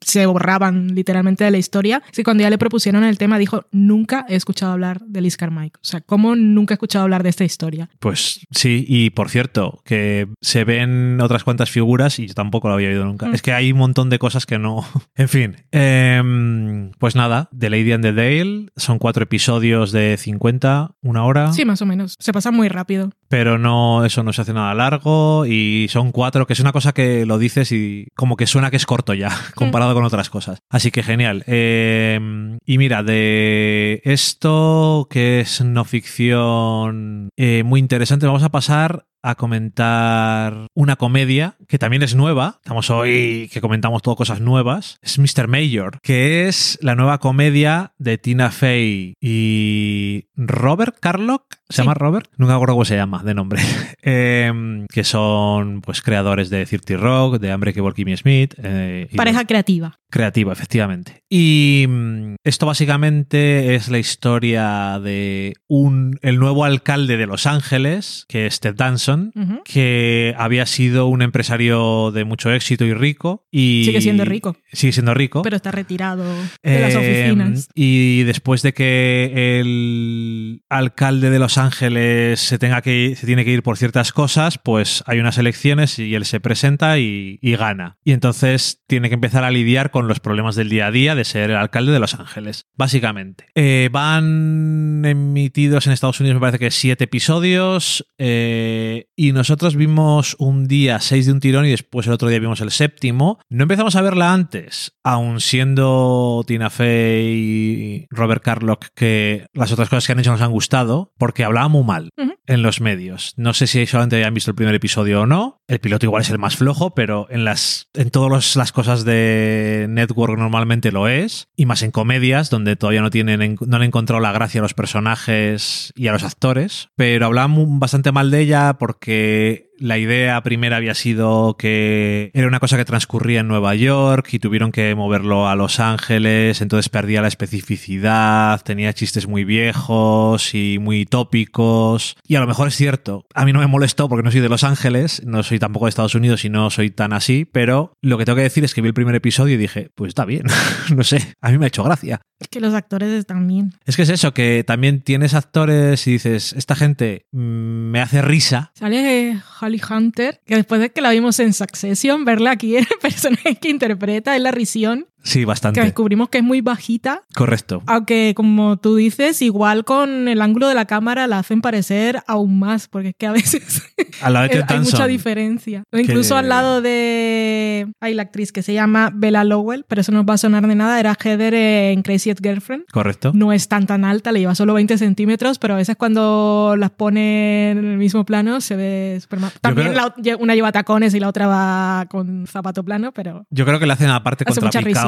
se 0.02 0.26
borraban 0.26 0.96
literalmente 0.96 1.44
de 1.44 1.52
la 1.52 1.58
historia. 1.58 2.02
Sí, 2.12 2.24
cuando 2.24 2.44
ya 2.44 2.50
le 2.50 2.58
propusieron 2.58 3.04
el 3.04 3.18
tema, 3.18 3.38
dijo, 3.38 3.66
nunca 3.72 4.26
he 4.30 4.36
escuchado 4.36 4.72
hablar 4.72 5.02
de 5.02 5.22
Liz 5.22 5.38
Carmichael. 5.38 5.72
O 5.76 5.86
sea, 5.86 6.02
¿cómo 6.02 6.36
nunca 6.36 6.74
he 6.74 6.76
escuchado 6.76 7.04
hablar 7.04 7.24
de 7.24 7.30
esta 7.30 7.44
historia? 7.44 7.90
Pues 8.00 8.42
sí, 8.52 8.86
y 8.88 9.10
por 9.12 9.30
cierto, 9.30 9.82
que 9.86 10.28
se 10.42 10.64
ven 10.64 11.20
otras 11.22 11.44
cuantas 11.44 11.70
figuras 11.70 12.20
y 12.20 12.28
yo 12.28 12.34
tampoco 12.34 12.68
lo 12.68 12.76
había 12.76 12.90
oído 12.90 13.06
nunca. 13.06 13.28
Mm. 13.28 13.36
Es 13.36 13.42
que 13.42 13.54
hay 13.54 13.72
un 13.72 13.80
montón 13.80 14.10
de 14.10 14.20
cosas 14.20 14.46
que 14.46 14.60
no. 14.60 14.86
en 15.16 15.30
fin, 15.30 15.56
em, 15.72 16.92
pues 17.00 17.16
nada, 17.16 17.50
The 17.58 17.70
Lady 17.70 17.92
and 17.92 18.04
the 18.04 18.14
Dale 18.14 18.72
son 18.76 19.00
cuatro 19.00 19.24
episodios 19.24 19.92
de 19.92 20.18
50, 20.18 20.96
una 21.02 21.24
hora. 21.26 21.54
Sí, 21.54 21.66
más 21.66 21.82
o 21.82 21.86
menos. 21.86 22.16
Se 22.20 22.34
pasa 22.34 22.52
muy 22.52 22.70
rápido. 22.70 23.12
Pero 23.30 23.58
no, 23.58 24.06
eso 24.06 24.24
no 24.24 24.34
se 24.34 24.42
hace 24.42 24.54
nada 24.54 24.74
largo 24.74 25.46
y 25.46 25.88
son 25.90 26.12
cuatro, 26.12 26.48
que 26.48 26.54
es 26.54 26.60
una 26.60 26.72
cosa 26.72 26.94
que 26.94 27.26
lo 27.26 27.38
dices 27.38 27.72
y 27.72 28.08
como 28.16 28.38
que 28.38 28.48
suena 28.48 28.72
que 28.72 28.78
es 28.78 28.86
corto 28.86 29.14
ya, 29.14 29.30
comparado 29.56 29.94
con 29.94 30.04
otras 30.04 30.30
cosas. 30.30 30.60
Así 30.70 30.92
que 30.92 31.04
genial. 31.04 31.44
Eh, 31.48 32.20
y 32.66 32.78
mira, 32.78 33.04
de 33.04 34.02
esto 34.04 35.08
que 35.10 35.42
es 35.42 35.62
no 35.62 35.86
ficción 35.86 37.30
eh, 37.38 37.64
muy 37.64 37.80
interesante, 37.80 38.26
vamos 38.26 38.44
a 38.44 38.50
pasar 38.50 39.06
a 39.30 39.36
comentar 39.36 40.68
una 40.74 40.96
comedia 40.96 41.56
que 41.68 41.78
también 41.78 42.04
es 42.04 42.16
nueva. 42.16 42.56
Estamos 42.64 42.90
hoy 42.90 43.50
que 43.52 43.62
comentamos 43.62 44.02
todo 44.02 44.16
cosas 44.16 44.40
nuevas. 44.42 44.98
Es 45.02 45.20
Mr. 45.20 45.48
Mayor, 45.48 46.00
que 46.02 46.48
es 46.48 46.80
la 46.82 46.96
nueva 46.96 47.18
comedia 47.20 47.94
de 47.98 48.18
Tina 48.18 48.52
Fey 48.52 49.14
y 49.22 50.26
Robert 50.36 50.96
Carlock. 51.00 51.44
¿Se 51.70 51.76
Sí. 51.76 51.82
llama 51.82 51.96
Robert? 51.96 52.30
Nunca 52.38 52.56
acuerdo 52.56 52.76
cómo 52.76 52.86
se 52.86 52.96
llama 52.96 53.24
de 53.24 53.34
nombre. 53.34 53.62
Em, 54.02 54.86
que 54.88 55.04
son 55.04 55.82
pues 55.82 56.02
creadores 56.02 56.50
de 56.50 56.66
30 56.66 56.96
Rock, 56.96 57.40
de 57.40 57.54
Unbreakable 57.54 57.94
Kimmy 57.94 58.16
Smith. 58.16 58.54
eh, 58.64 59.10
y 59.12 59.16
Pareja 59.18 59.44
creativa. 59.46 60.00
Creativa, 60.10 60.54
efectivamente. 60.54 61.24
Y 61.30 61.86
mm, 61.90 62.36
esto 62.46 62.66
básicamente 62.66 63.76
es 63.76 63.90
la 63.90 63.98
historia 64.00 64.98
de 65.04 65.56
un 65.68 66.18
el 66.22 66.40
nuevo 66.40 66.64
alcalde 66.64 67.18
de 67.18 67.28
Los 67.28 67.46
Ángeles, 67.46 68.24
que 68.30 68.46
es 68.46 68.62
Ted 68.62 68.76
Danson, 68.76 69.17
Que 69.66 70.34
había 70.38 70.66
sido 70.66 71.08
un 71.08 71.22
empresario 71.22 72.12
de 72.12 72.24
mucho 72.26 72.52
éxito 72.52 72.86
y 72.86 72.94
rico. 72.94 73.46
Y 73.52 73.84
Sigue 73.86 74.02
siendo 74.02 74.26
rico. 74.26 74.58
Sigue 74.72 74.94
siendo 74.94 75.14
rico. 75.14 75.42
Pero 75.42 75.56
está 75.56 75.72
retirado 75.72 76.24
de 76.64 76.80
las 76.80 76.94
Eh, 76.96 76.98
oficinas. 76.98 77.70
Y 77.76 78.24
después 78.24 78.62
de 78.62 78.74
que 78.74 79.60
el 79.60 80.62
alcalde 80.70 81.30
de 81.30 81.40
Los 81.40 81.58
Ángeles 81.58 82.40
se 82.40 82.58
tenga 82.58 82.82
que 82.82 83.10
ir- 83.12 83.16
se 83.16 83.26
tiene 83.26 83.46
que 83.46 83.52
ir 83.52 83.64
por 83.64 83.78
ciertas 83.78 84.12
cosas, 84.12 84.58
pues 84.58 85.04
hay 85.08 85.20
unas 85.20 85.38
elecciones 85.38 85.98
y 86.00 86.16
él 86.16 86.26
se 86.26 86.40
presenta 86.40 86.98
y, 87.00 87.40
y 87.42 87.56
gana. 87.56 87.98
Y 88.04 88.12
entonces 88.12 88.82
tiene 88.88 89.10
que 89.10 89.16
empezar 89.16 89.44
a 89.44 89.52
lidiar 89.52 89.92
con 89.92 90.08
los 90.08 90.20
problemas 90.20 90.56
del 90.56 90.70
día 90.70 90.88
a 90.88 90.92
día 90.92 91.16
de 91.16 91.26
ser 91.26 91.50
el 91.52 91.56
alcalde 91.58 91.92
de 91.92 92.00
Los 92.00 92.16
Ángeles, 92.16 92.66
básicamente. 92.76 93.46
Eh, 93.56 93.90
van 93.92 95.04
emitidos 95.06 95.88
en 95.88 95.94
Estados 95.94 96.20
Unidos, 96.20 96.36
me 96.36 96.42
parece 96.42 96.60
que 96.60 96.72
siete 96.72 97.06
episodios, 97.06 98.06
eh, 98.18 99.07
y 99.20 99.32
nosotros 99.34 99.76
vimos 99.76 100.36
un 100.40 100.68
día 100.68 101.00
seis 101.02 101.26
de 101.26 101.32
un 101.34 101.40
tirón 101.40 101.66
y 101.66 101.72
después 101.72 102.06
el 102.08 102.14
otro 102.14 102.30
día 102.30 102.40
vimos 102.40 102.62
el 102.62 102.72
séptimo. 102.72 103.40
No 103.50 103.64
empezamos 103.64 103.96
a 103.96 104.02
verla 104.04 104.32
antes, 104.32 104.94
aun 105.04 105.42
siendo 105.42 106.44
Tina 106.48 106.70
Fey 106.70 107.26
y 107.26 108.08
Robert 108.12 108.44
Carlock, 108.44 108.86
que 108.96 109.48
las 109.54 109.72
otras 109.72 109.90
cosas 109.90 110.06
que 110.06 110.12
han 110.14 110.20
hecho 110.20 110.32
nos 110.32 110.42
han 110.42 110.52
gustado, 110.52 111.12
porque 111.18 111.44
hablaba 111.44 111.68
muy 111.68 111.84
mal 111.84 112.10
en 112.46 112.62
los 112.62 112.80
medios. 112.80 113.34
No 113.38 113.54
sé 113.54 113.66
si 113.68 113.86
solamente 113.88 114.18
hayan 114.18 114.34
visto 114.34 114.52
el 114.52 114.56
primer 114.56 114.76
episodio 114.76 115.22
o 115.22 115.26
no. 115.26 115.58
El 115.68 115.80
piloto 115.80 116.06
igual 116.06 116.22
es 116.22 116.30
el 116.30 116.38
más 116.38 116.56
flojo, 116.56 116.94
pero 116.94 117.28
en 117.30 117.44
las 117.44 117.88
en 117.96 118.12
todas 118.12 118.56
las 118.56 118.72
cosas 118.72 119.04
de 119.04 119.88
network 119.90 120.38
normalmente 120.38 120.92
lo 120.92 121.08
es, 121.08 121.48
y 121.56 121.66
más 121.66 121.82
en 121.82 121.92
comedias 121.92 122.50
donde 122.50 122.76
todavía 122.76 123.02
no 123.02 123.10
tienen 123.10 123.42
en- 123.42 123.58
no 123.66 123.78
han 123.78 123.84
encontrado 123.84 124.22
la 124.22 124.32
gracia 124.32 124.60
a 124.60 124.64
los 124.64 124.74
personajes 124.76 125.92
y 125.96 126.08
a 126.08 126.12
los 126.12 126.24
actores, 126.24 126.90
pero 126.96 127.26
hablaban 127.26 127.80
bastante 127.80 128.12
mal 128.12 128.32
de 128.32 128.42
ella 128.42 128.76
porque 128.80 129.07
que 129.08 129.67
la 129.80 129.98
idea 129.98 130.42
primera 130.42 130.78
había 130.78 130.94
sido 130.94 131.56
que 131.58 132.32
era 132.34 132.48
una 132.48 132.60
cosa 132.60 132.78
que 132.78 132.86
transcurría 132.86 133.42
en 133.42 133.48
Nueva 133.48 133.76
York 133.76 134.30
y 134.32 134.40
tuvieron 134.40 134.72
que 134.72 134.94
moverlo 134.96 135.48
a 135.48 135.56
Los 135.56 135.80
Ángeles, 135.80 136.62
entonces 136.62 136.90
perdía 136.90 137.22
la 137.22 137.28
especificidad, 137.28 138.62
tenía 138.64 138.94
chistes 138.94 139.28
muy 139.28 139.44
viejos 139.44 140.54
y 140.54 140.80
muy 140.80 141.06
tópicos. 141.06 142.16
Y 142.28 142.36
a 142.36 142.40
lo 142.40 142.48
mejor 142.48 142.68
es 142.68 142.76
cierto, 142.76 143.26
a 143.34 143.46
mí 143.46 143.54
no 143.54 143.60
me 143.60 143.68
molestó 143.68 144.10
porque 144.10 144.24
no 144.24 144.32
soy 144.32 144.42
de 144.42 144.50
Los 144.50 144.64
Ángeles, 144.64 145.22
no 145.26 145.44
soy 145.44 145.60
tampoco 145.60 145.86
de 145.86 145.90
Estados 145.90 146.16
Unidos 146.16 146.46
y 146.46 146.50
no 146.50 146.70
soy 146.70 146.90
tan 146.90 147.14
así, 147.14 147.46
pero 147.46 147.94
lo 148.02 148.18
que 148.18 148.26
tengo 148.26 148.38
que 148.38 148.44
decir 148.44 148.64
es 148.64 148.74
que 148.74 148.82
vi 148.82 148.88
el 148.88 148.94
primer 148.94 149.16
episodio 149.16 149.56
y 149.56 149.58
dije, 149.58 149.90
pues 149.96 150.10
está 150.10 150.26
bien, 150.26 150.44
no 150.96 151.04
sé, 151.04 151.36
a 151.42 151.52
mí 151.52 151.58
me 151.58 151.66
ha 151.66 151.68
hecho 151.68 151.84
gracia. 151.84 152.22
Es 152.40 152.48
que 152.50 152.60
los 152.60 152.76
actores 152.76 153.10
están 153.10 153.48
bien. 153.48 153.74
Es 153.86 153.96
que 153.96 154.04
es 154.04 154.10
eso, 154.10 154.34
que 154.34 154.64
también 154.64 155.02
tienes 155.02 155.34
actores 155.34 156.06
y 156.06 156.12
dices, 156.12 156.54
esta 156.54 156.76
gente 156.76 157.26
mm, 157.32 157.40
me 157.40 158.00
hace 158.00 158.22
risa. 158.22 158.72
Sale 158.76 159.42
Holly 159.68 159.82
Hunter, 159.90 160.42
que 160.46 160.56
después 160.56 160.82
de 160.82 160.92
que 160.92 161.02
la 161.02 161.12
vimos 161.12 161.40
en 161.40 161.54
Succession, 161.54 162.26
verla 162.26 162.52
aquí 162.52 162.78
el 162.78 162.88
personaje 163.02 163.56
que 163.56 163.70
interpreta 163.70 164.36
es 164.36 164.42
la 164.42 164.52
Risión, 164.52 165.08
Sí, 165.24 165.40
que 165.40 165.46
bastante. 165.46 165.82
descubrimos 165.82 166.30
que 166.30 166.38
es 166.38 166.44
muy 166.44 166.62
bajita. 166.62 167.24
Correcto. 167.36 167.84
Aunque, 167.86 168.34
como 168.36 168.78
tú 168.78 168.96
dices, 168.96 169.42
igual 169.42 169.84
con 169.84 170.28
el 170.28 170.42
ángulo 170.42 170.68
de 170.70 170.76
la 170.76 170.86
cámara 170.86 171.28
la 171.28 171.40
hacen 171.40 171.60
parecer 171.62 172.22
aún 172.28 172.60
más, 172.60 172.88
porque 172.88 173.10
es 173.10 173.16
que 173.18 173.28
a 173.28 173.32
veces 173.34 173.84
A 174.22 174.30
la 174.30 174.42
hay 174.68 174.80
mucha 174.80 175.06
diferencia. 175.08 175.84
Incluso 175.92 176.36
Que- 176.36 176.40
al 176.40 176.50
lado 176.50 176.82
de. 176.82 177.88
Hay 178.00 178.14
la 178.14 178.24
actriz 178.24 178.52
que 178.52 178.62
se 178.64 178.74
llama 178.74 179.12
Bella 179.14 179.44
Lowell, 179.44 179.86
pero 179.88 180.02
eso 180.02 180.12
no 180.12 180.24
va 180.26 180.36
a 180.36 180.38
sonar 180.38 180.66
de 180.68 180.76
nada. 180.76 181.00
Era 181.00 181.16
Heather 181.22 181.54
en 181.54 182.02
Crazy 182.04 182.30
Ex 182.30 182.42
Girlfriend. 182.42 182.86
Correcto. 182.92 183.32
No 183.34 183.52
es 183.52 183.68
tan 183.68 183.86
tan 183.86 184.06
alta, 184.06 184.32
le 184.32 184.40
lleva 184.40 184.56
solo 184.56 184.74
20 184.74 184.98
centímetros, 184.98 185.60
pero 185.60 185.74
a 185.74 185.78
veces 185.78 185.96
cuando 185.98 186.76
las 186.78 186.92
pone 186.92 187.72
en 187.72 187.78
el 187.80 187.98
mismo 187.98 188.26
plano 188.26 188.62
se 188.62 188.76
ve 188.76 189.18
súper 189.22 189.40
mal. 189.40 189.52
También 189.62 189.90
creo- 189.94 190.02
la- 190.02 190.16
lle- 190.16 190.38
una 190.40 190.56
lleva 190.56 190.72
tacones 190.72 191.14
y 191.14 191.20
la 191.20 191.28
otra 191.28 191.48
va 191.48 192.06
con 192.10 192.48
zapato 192.48 192.84
plano, 192.84 193.12
pero 193.12 193.46
Yo 193.50 193.66
creo 193.66 193.80
que 193.80 193.86
le 193.88 193.94
hacen 193.94 194.10
aparte 194.10 194.46
Hace 194.48 194.60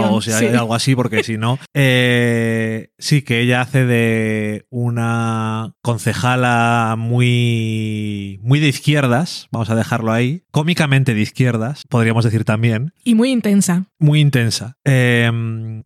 mucha 0.10 0.32
contrapicados 0.32 0.32
y 0.32 0.32
risión, 0.32 0.52
sí. 0.52 0.58
algo 0.58 0.76
así, 0.76 0.96
porque 0.96 1.24
si 1.24 1.38
no. 1.38 1.60
eh, 1.74 2.90
sí, 2.98 3.22
que 3.22 3.42
ella 3.42 3.62
hace 3.62 3.86
de 3.86 4.66
una 4.70 5.74
concejala 5.82 6.96
muy, 6.98 8.40
muy 8.42 8.60
de 8.60 8.68
izquierdas, 8.68 9.48
vamos 9.52 9.70
a 9.70 9.76
dejarlo 9.76 10.12
ahí, 10.12 10.44
cómicamente 10.52 11.14
de 11.14 11.22
izquierdas, 11.22 11.84
podríamos 11.90 12.24
decir 12.24 12.44
también, 12.44 12.94
y 13.04 13.16
muy 13.16 13.32
intensa. 13.32 13.86
muy 13.98 14.20
intensa, 14.20 14.78
eh, 14.86 15.30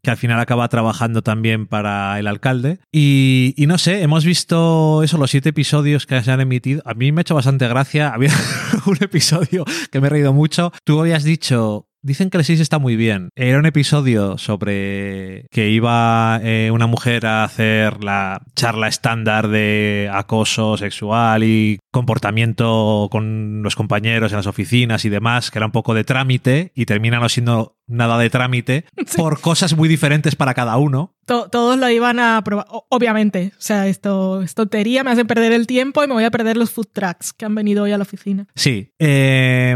que 0.01 0.11
al 0.11 0.17
final 0.17 0.39
acaba 0.39 0.67
trabajando 0.67 1.21
también 1.21 1.67
para 1.67 2.19
el 2.19 2.27
alcalde. 2.27 2.79
Y, 2.91 3.53
y 3.57 3.67
no 3.67 3.77
sé, 3.77 4.01
hemos 4.01 4.25
visto 4.25 5.03
eso, 5.03 5.17
los 5.17 5.31
siete 5.31 5.49
episodios 5.49 6.05
que 6.05 6.21
se 6.21 6.31
han 6.31 6.41
emitido. 6.41 6.81
A 6.85 6.93
mí 6.93 7.11
me 7.11 7.19
ha 7.19 7.23
hecho 7.23 7.35
bastante 7.35 7.67
gracia. 7.67 8.09
Había 8.13 8.31
un 8.85 8.97
episodio 9.01 9.65
que 9.91 9.99
me 9.99 10.07
he 10.07 10.09
reído 10.09 10.33
mucho. 10.33 10.71
Tú 10.83 10.99
habías 10.99 11.23
dicho. 11.23 11.87
Dicen 12.05 12.29
que 12.29 12.37
el 12.37 12.43
6 12.43 12.59
está 12.59 12.79
muy 12.79 12.97
bien. 12.97 13.29
Era 13.33 13.57
un 13.57 13.65
episodio 13.65 14.37
sobre 14.37 15.47
que 15.51 15.69
iba 15.69 16.37
eh, 16.43 16.69
una 16.69 16.85
mujer 16.85 17.25
a 17.25 17.45
hacer 17.45 18.03
la 18.03 18.41
charla 18.55 18.89
estándar 18.89 19.47
de 19.47 20.09
acoso 20.11 20.75
sexual 20.75 21.45
y 21.45 21.79
comportamiento 21.93 23.07
con 23.11 23.61
los 23.63 23.75
compañeros 23.75 24.31
en 24.31 24.37
las 24.37 24.47
oficinas 24.47 25.05
y 25.05 25.09
demás, 25.09 25.51
que 25.51 25.59
era 25.59 25.67
un 25.67 25.71
poco 25.71 25.93
de 25.93 26.03
trámite 26.03 26.71
y 26.75 26.85
termina 26.85 27.19
no 27.19 27.29
siendo 27.29 27.77
nada 27.87 28.17
de 28.17 28.29
trámite 28.29 28.85
por 29.17 29.39
cosas 29.41 29.75
muy 29.77 29.87
diferentes 29.87 30.35
para 30.35 30.53
cada 30.53 30.75
uno. 30.77 31.13
To- 31.25 31.47
todos 31.49 31.77
lo 31.79 31.89
iban 31.89 32.19
a 32.19 32.41
probar, 32.43 32.65
obviamente. 32.89 33.51
O 33.53 33.61
sea, 33.61 33.87
esto 33.87 34.41
es 34.41 34.53
tontería, 34.55 35.03
me 35.03 35.11
hacen 35.11 35.27
perder 35.27 35.53
el 35.53 35.67
tiempo 35.67 36.03
y 36.03 36.07
me 36.07 36.13
voy 36.13 36.23
a 36.25 36.31
perder 36.31 36.57
los 36.57 36.71
food 36.71 36.87
trucks 36.91 37.31
que 37.31 37.45
han 37.45 37.55
venido 37.55 37.83
hoy 37.83 37.91
a 37.91 37.97
la 37.97 38.03
oficina. 38.03 38.47
Sí. 38.55 38.91
eh, 38.99 39.75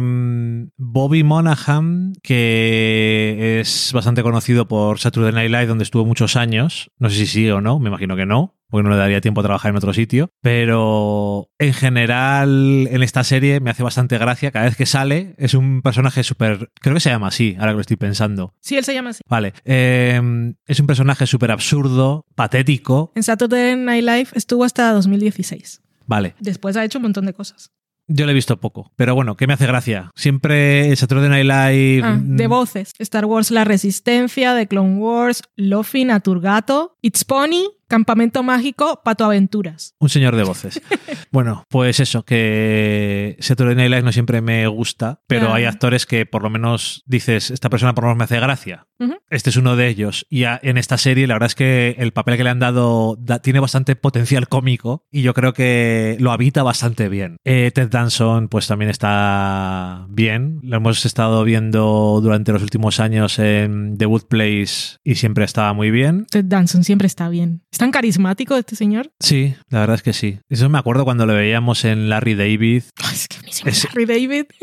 Bobby 0.78 1.24
Monahan, 1.24 2.14
que 2.24 3.60
es 3.62 3.92
bastante 3.94 4.24
conocido 4.24 4.68
por 4.68 5.00
Saturday 5.00 5.32
Night 5.34 5.52
Live, 5.52 5.68
donde 5.68 5.84
estuvo 5.84 6.06
muchos 6.06 6.36
años. 6.36 6.92
No 7.00 7.10
sé 7.10 7.16
si 7.18 7.28
sigue 7.28 7.52
o 7.54 7.62
no, 7.62 7.80
me 7.80 7.90
imagino 7.90 8.16
que 8.16 8.26
no, 8.26 8.56
porque 8.70 8.84
no 8.84 8.90
le 8.90 8.98
daría 8.98 9.22
tiempo 9.22 9.42
a 9.42 9.44
trabajar 9.44 9.72
en 9.72 9.78
otro 9.78 9.94
sitio. 9.94 10.30
Pero 10.42 11.50
en 11.60 11.74
general, 11.74 12.88
en 12.92 13.04
esta 13.04 13.24
serie 13.24 13.60
me 13.60 13.70
hace 13.70 13.84
bastante 13.84 14.18
gracia. 14.18 14.52
Cada 14.52 14.66
vez 14.66 14.76
que 14.76 14.86
sale, 14.86 15.36
es 15.38 15.54
un 15.54 15.82
personaje 15.82 16.24
súper. 16.24 16.72
Creo 16.82 16.94
que 16.94 17.00
se 17.00 17.10
llama 17.10 17.28
así, 17.28 17.56
ahora 17.60 17.72
que 17.72 17.76
lo 17.76 17.82
estoy 17.82 17.98
pensando. 17.98 18.54
Sí, 18.60 18.78
él 18.78 18.84
se 18.84 18.94
llama 18.94 19.12
así. 19.12 19.22
Vale. 19.28 19.54
eh, 19.66 20.22
es 20.66 20.80
un 20.80 20.88
personaje 20.88 21.26
súper 21.28 21.52
absurdo, 21.52 22.26
patético. 22.36 23.12
En 23.16 23.24
Saturday 23.24 23.76
Night 23.76 24.04
Live 24.04 24.28
estuvo 24.34 24.64
hasta 24.64 24.92
2016. 24.94 25.82
Vale. 26.06 26.36
Después 26.40 26.78
ha 26.78 26.84
hecho 26.84 27.00
un 27.00 27.04
montón 27.04 27.26
de 27.26 27.34
cosas. 27.34 27.72
Yo 28.10 28.26
le 28.26 28.32
he 28.32 28.36
visto 28.36 28.58
poco, 28.58 28.94
pero 28.96 29.16
bueno, 29.16 29.36
que 29.36 29.48
me 29.48 29.54
hace 29.54 29.68
gracia. 29.68 30.12
Siempre 30.16 30.90
el 30.90 30.96
Saturday 30.96 31.28
Night 31.28 31.46
Live. 31.46 32.02
Ah, 32.06 32.18
de 32.18 32.48
mm, 32.48 32.50
voces. 32.50 32.94
Star 33.00 33.26
Wars 33.26 33.52
La 33.52 33.66
Resistencia, 33.66 34.56
The 34.56 34.68
Clone 34.68 34.96
Wars, 34.96 35.44
Luffy, 35.58 36.06
Naturgato, 36.06 36.96
It's 37.02 37.26
Pony, 37.26 37.66
Campamento 37.88 38.44
Mágico, 38.44 39.02
Pato 39.04 39.26
Aventuras. 39.26 39.96
Un 40.00 40.10
señor 40.10 40.36
de 40.36 40.44
voces. 40.44 40.82
bueno, 41.32 41.66
pues 41.70 42.00
eso, 42.00 42.24
que 42.24 43.38
Saturday 43.40 43.76
Night 43.76 43.90
Live 43.90 44.04
no 44.04 44.12
siempre 44.12 44.42
me 44.42 44.68
gusta, 44.68 45.22
pero 45.28 45.54
hay 45.54 45.66
actores 45.66 46.06
que 46.06 46.26
por 46.26 46.44
lo 46.44 46.50
menos 46.50 47.04
dices, 47.06 47.52
esta 47.52 47.70
persona 47.70 47.94
por 47.96 48.04
lo 48.04 48.10
menos 48.10 48.18
me 48.20 48.24
hace 48.26 48.40
gracia. 48.40 48.88
Este 49.30 49.50
es 49.50 49.58
uno 49.58 49.76
de 49.76 49.88
ellos. 49.90 50.26
Y 50.30 50.46
a- 50.46 50.60
en 50.64 50.78
esta 50.78 50.98
serie, 50.98 51.28
la 51.28 51.36
verdad 51.36 51.48
es 51.48 51.56
que 51.56 51.96
el 52.00 52.14
papel 52.14 52.38
que 52.38 52.44
le 52.46 52.50
han 52.50 52.60
dado 52.60 53.18
da- 53.20 53.40
tiene 53.42 53.60
bastante 53.60 53.96
potencial 53.96 54.48
cómico 54.48 55.04
y 55.12 55.22
yo 55.22 55.34
creo 55.34 55.54
que 55.54 56.16
lo 56.20 56.32
habita 56.32 56.64
bastante 56.64 57.10
bien. 57.10 57.38
Eh, 57.44 57.72
Ted 57.76 57.90
Danson, 57.90 58.48
pues 58.48 58.68
también 58.68 58.90
está 58.90 60.06
bien. 60.10 60.60
Lo 60.64 60.78
hemos 60.78 61.06
estado 61.06 61.44
viendo 61.44 62.20
durante 62.24 62.52
los 62.54 62.62
últimos 62.64 63.00
años 63.00 63.38
en 63.40 63.98
The 63.98 64.06
Wood 64.06 64.24
Place 64.30 64.98
y 65.04 65.16
siempre 65.16 65.46
estaba 65.46 65.74
muy 65.74 65.92
bien. 65.92 66.26
Ted 66.32 66.46
Danson 66.46 66.84
siempre 66.84 67.08
está 67.08 67.30
bien. 67.30 67.62
¿Es 67.78 67.80
tan 67.80 67.92
carismático 67.92 68.58
este 68.58 68.76
señor? 68.76 69.12
Sí, 69.20 69.54
la 69.70 69.82
verdad 69.82 69.98
es 69.98 70.02
que 70.02 70.12
sí. 70.12 70.40
Eso 70.50 70.68
me 70.68 70.80
acuerdo 70.80 71.04
cuando 71.06 71.28
lo 71.28 71.36
veíamos 71.36 71.86
en 71.86 72.10
Larry 72.10 72.34
David. 72.34 72.82
Es 73.14 73.28
que 73.28 73.36
buenísimo. 73.38 73.70
Es- 73.70 73.84
Larry 73.86 74.06
David. 74.08 74.46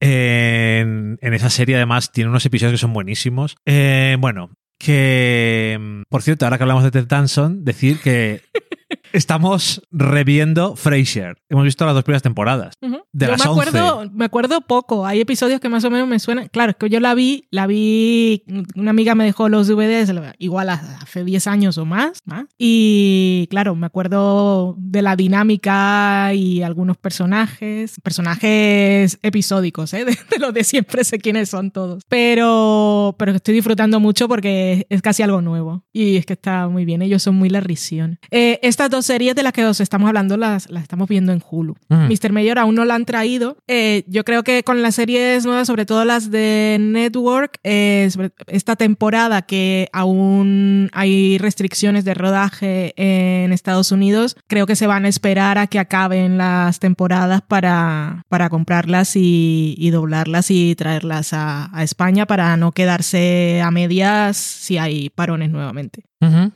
En, 0.00 1.18
en 1.20 1.34
esa 1.34 1.50
serie, 1.50 1.74
además, 1.74 2.12
tiene 2.12 2.30
unos 2.30 2.46
episodios 2.46 2.74
que 2.74 2.78
son 2.78 2.92
buenísimos. 2.92 3.56
Eh, 3.66 4.16
bueno, 4.20 4.52
que. 4.78 6.04
Por 6.08 6.22
cierto, 6.22 6.44
ahora 6.46 6.58
que 6.58 6.62
hablamos 6.62 6.84
de 6.84 6.92
Ted 6.92 7.06
Danson, 7.08 7.64
decir 7.64 7.98
que 7.98 8.42
estamos 9.12 9.82
reviendo 9.90 10.76
Frasier. 10.76 11.36
Hemos 11.48 11.64
visto 11.64 11.84
las 11.84 11.94
dos 11.94 12.04
primeras 12.04 12.22
temporadas. 12.22 12.74
De 12.80 13.26
yo 13.26 13.32
las 13.32 13.44
me 13.44 13.50
acuerdo, 13.50 14.10
me 14.12 14.24
acuerdo 14.24 14.60
poco. 14.60 15.06
Hay 15.06 15.20
episodios 15.20 15.60
que 15.60 15.68
más 15.68 15.84
o 15.84 15.90
menos 15.90 16.08
me 16.08 16.18
suenan. 16.18 16.48
Claro, 16.48 16.70
es 16.70 16.76
que 16.76 16.88
yo 16.88 17.00
la 17.00 17.14
vi, 17.14 17.46
la 17.50 17.66
vi. 17.66 18.44
Una 18.74 18.90
amiga 18.90 19.14
me 19.14 19.24
dejó 19.24 19.48
los 19.48 19.66
DVDs, 19.68 20.12
igual 20.38 20.68
hace 20.68 21.24
10 21.24 21.46
años 21.46 21.78
o 21.78 21.84
más, 21.84 22.20
más. 22.24 22.46
Y 22.58 23.46
claro, 23.50 23.74
me 23.74 23.86
acuerdo 23.86 24.76
de 24.78 25.02
la 25.02 25.16
dinámica 25.16 26.32
y 26.34 26.62
algunos 26.62 26.96
personajes. 26.96 27.96
Personajes 28.02 29.18
episódicos, 29.22 29.94
¿eh? 29.94 30.04
De, 30.08 30.12
de 30.12 30.38
los 30.38 30.54
de 30.54 30.64
siempre 30.64 31.04
sé 31.04 31.18
quiénes 31.18 31.50
son 31.50 31.70
todos. 31.70 32.02
Pero, 32.08 33.14
pero 33.18 33.32
estoy 33.32 33.54
disfrutando 33.54 34.00
mucho 34.00 34.28
porque 34.28 34.86
es 34.88 35.02
casi 35.02 35.22
algo 35.22 35.42
nuevo. 35.42 35.84
Y 35.92 36.16
es 36.16 36.26
que 36.26 36.32
está 36.34 36.68
muy 36.68 36.84
bien. 36.84 37.02
Ellos 37.02 37.22
son 37.22 37.34
muy 37.34 37.48
la 37.48 37.60
risión. 37.60 38.18
Eh, 38.30 38.58
estas 38.62 38.90
dos 38.90 38.97
series 39.06 39.34
de 39.34 39.42
las 39.42 39.52
que 39.52 39.64
os 39.64 39.80
estamos 39.80 40.08
hablando 40.08 40.36
las, 40.36 40.70
las 40.70 40.82
estamos 40.82 41.08
viendo 41.08 41.32
en 41.32 41.42
Hulu. 41.48 41.76
Mm. 41.88 42.08
Mr. 42.08 42.32
Mayor 42.32 42.58
aún 42.58 42.74
no 42.74 42.84
la 42.84 42.94
han 42.94 43.04
traído. 43.04 43.56
Eh, 43.66 44.04
yo 44.06 44.24
creo 44.24 44.42
que 44.42 44.62
con 44.64 44.82
las 44.82 44.94
series 44.94 45.44
nuevas, 45.44 45.66
sobre 45.66 45.86
todo 45.86 46.04
las 46.04 46.30
de 46.30 46.76
Network, 46.80 47.58
eh, 47.64 48.08
esta 48.46 48.76
temporada 48.76 49.42
que 49.42 49.88
aún 49.92 50.90
hay 50.92 51.38
restricciones 51.38 52.04
de 52.04 52.14
rodaje 52.14 52.94
en 52.96 53.52
Estados 53.52 53.92
Unidos, 53.92 54.36
creo 54.46 54.66
que 54.66 54.76
se 54.76 54.86
van 54.86 55.04
a 55.04 55.08
esperar 55.08 55.58
a 55.58 55.66
que 55.66 55.78
acaben 55.78 56.38
las 56.38 56.78
temporadas 56.78 57.42
para, 57.42 58.24
para 58.28 58.48
comprarlas 58.50 59.16
y, 59.16 59.74
y 59.78 59.90
doblarlas 59.90 60.50
y 60.50 60.74
traerlas 60.74 61.32
a, 61.32 61.70
a 61.76 61.82
España 61.82 62.26
para 62.26 62.56
no 62.56 62.72
quedarse 62.72 63.60
a 63.62 63.70
medias 63.70 64.36
si 64.36 64.78
hay 64.78 65.10
parones 65.10 65.50
nuevamente. 65.50 66.04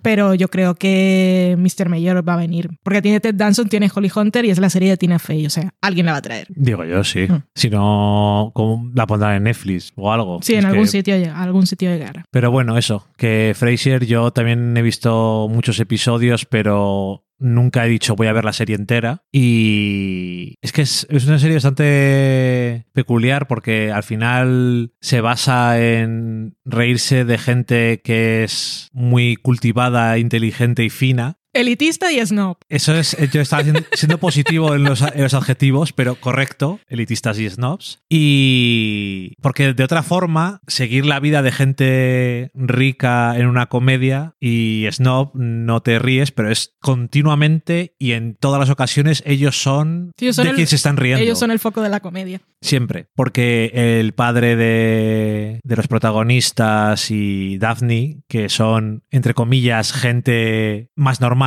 Pero 0.02 0.34
yo 0.34 0.48
creo 0.48 0.74
que 0.74 1.56
Mr. 1.58 1.88
Mayor 1.88 2.26
va 2.28 2.34
a 2.34 2.36
venir. 2.36 2.70
Porque 2.82 3.00
tiene 3.02 3.20
Ted 3.20 3.34
Danson, 3.34 3.68
tiene 3.68 3.90
Holly 3.94 4.10
Hunter 4.14 4.44
y 4.44 4.50
es 4.50 4.58
la 4.58 4.70
serie 4.70 4.90
de 4.90 4.96
Tina 4.96 5.18
Fey. 5.18 5.46
O 5.46 5.50
sea, 5.50 5.72
alguien 5.80 6.06
la 6.06 6.12
va 6.12 6.18
a 6.18 6.22
traer. 6.22 6.46
Digo 6.50 6.84
yo, 6.84 7.04
sí. 7.04 7.26
Mm. 7.28 7.42
Si 7.54 7.70
no, 7.70 8.50
¿cómo 8.54 8.90
la 8.94 9.06
pondrán 9.06 9.36
en 9.36 9.44
Netflix 9.44 9.92
o 9.96 10.12
algo? 10.12 10.40
Sí, 10.42 10.54
en 10.54 10.64
algún 10.64 10.84
que- 10.84 10.88
sitio, 10.88 11.14
algún 11.34 11.66
sitio 11.66 11.90
llegará. 11.90 12.24
Pero 12.30 12.50
bueno, 12.50 12.76
eso, 12.76 13.06
que 13.16 13.52
Frasier, 13.56 14.04
yo 14.06 14.30
también 14.32 14.76
he 14.76 14.82
visto 14.82 15.48
muchos 15.50 15.78
episodios, 15.80 16.44
pero 16.44 17.24
nunca 17.42 17.84
he 17.84 17.88
dicho 17.88 18.16
voy 18.16 18.28
a 18.28 18.32
ver 18.32 18.44
la 18.44 18.52
serie 18.52 18.76
entera. 18.76 19.24
Y 19.32 20.54
es 20.62 20.72
que 20.72 20.82
es, 20.82 21.06
es 21.10 21.26
una 21.26 21.38
serie 21.38 21.56
bastante 21.56 22.86
peculiar 22.92 23.46
porque 23.46 23.90
al 23.92 24.02
final 24.02 24.92
se 25.00 25.20
basa 25.20 25.80
en 25.80 26.56
reírse 26.64 27.24
de 27.24 27.38
gente 27.38 28.00
que 28.02 28.44
es 28.44 28.88
muy 28.92 29.36
cultivada, 29.36 30.18
inteligente 30.18 30.84
y 30.84 30.90
fina. 30.90 31.38
Elitista 31.54 32.10
y 32.12 32.24
snob. 32.24 32.56
Eso 32.68 32.94
es, 32.94 33.16
yo 33.32 33.40
estaba 33.40 33.62
siendo, 33.62 33.80
siendo 33.92 34.18
positivo 34.18 34.74
en 34.74 34.84
los, 34.84 35.02
en 35.02 35.22
los 35.22 35.34
adjetivos, 35.34 35.92
pero 35.92 36.14
correcto, 36.14 36.80
elitistas 36.88 37.38
y 37.38 37.48
snobs. 37.50 38.00
Y 38.08 39.34
porque 39.42 39.74
de 39.74 39.84
otra 39.84 40.02
forma, 40.02 40.60
seguir 40.66 41.04
la 41.04 41.20
vida 41.20 41.42
de 41.42 41.52
gente 41.52 42.50
rica 42.54 43.36
en 43.36 43.46
una 43.46 43.66
comedia 43.66 44.34
y 44.40 44.86
snob 44.90 45.30
no 45.34 45.82
te 45.82 45.98
ríes, 45.98 46.30
pero 46.32 46.50
es 46.50 46.74
continuamente 46.80 47.94
y 47.98 48.12
en 48.12 48.34
todas 48.34 48.58
las 48.60 48.70
ocasiones 48.70 49.22
ellos 49.26 49.60
son 49.60 50.12
Sí, 50.16 50.32
son 50.32 50.44
de 50.44 50.50
el- 50.50 50.56
quien 50.56 50.66
se 50.66 50.76
están 50.76 50.96
riendo. 50.96 51.22
Ellos 51.22 51.38
son 51.38 51.50
el 51.50 51.58
foco 51.58 51.82
de 51.82 51.88
la 51.90 52.00
comedia. 52.00 52.40
Siempre, 52.60 53.06
porque 53.14 53.70
el 54.00 54.12
padre 54.12 54.56
de, 54.56 55.60
de 55.62 55.76
los 55.76 55.88
protagonistas 55.88 57.10
y 57.10 57.58
Daphne, 57.58 58.22
que 58.28 58.48
son, 58.48 59.02
entre 59.10 59.34
comillas, 59.34 59.92
gente 59.92 60.88
más 60.94 61.20
normal, 61.20 61.41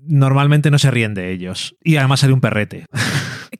Normalmente 0.00 0.70
no 0.70 0.78
se 0.78 0.90
ríen 0.90 1.14
de 1.14 1.32
ellos. 1.32 1.74
Y 1.82 1.96
además 1.96 2.20
sale 2.20 2.32
un 2.32 2.40
perrete. 2.40 2.86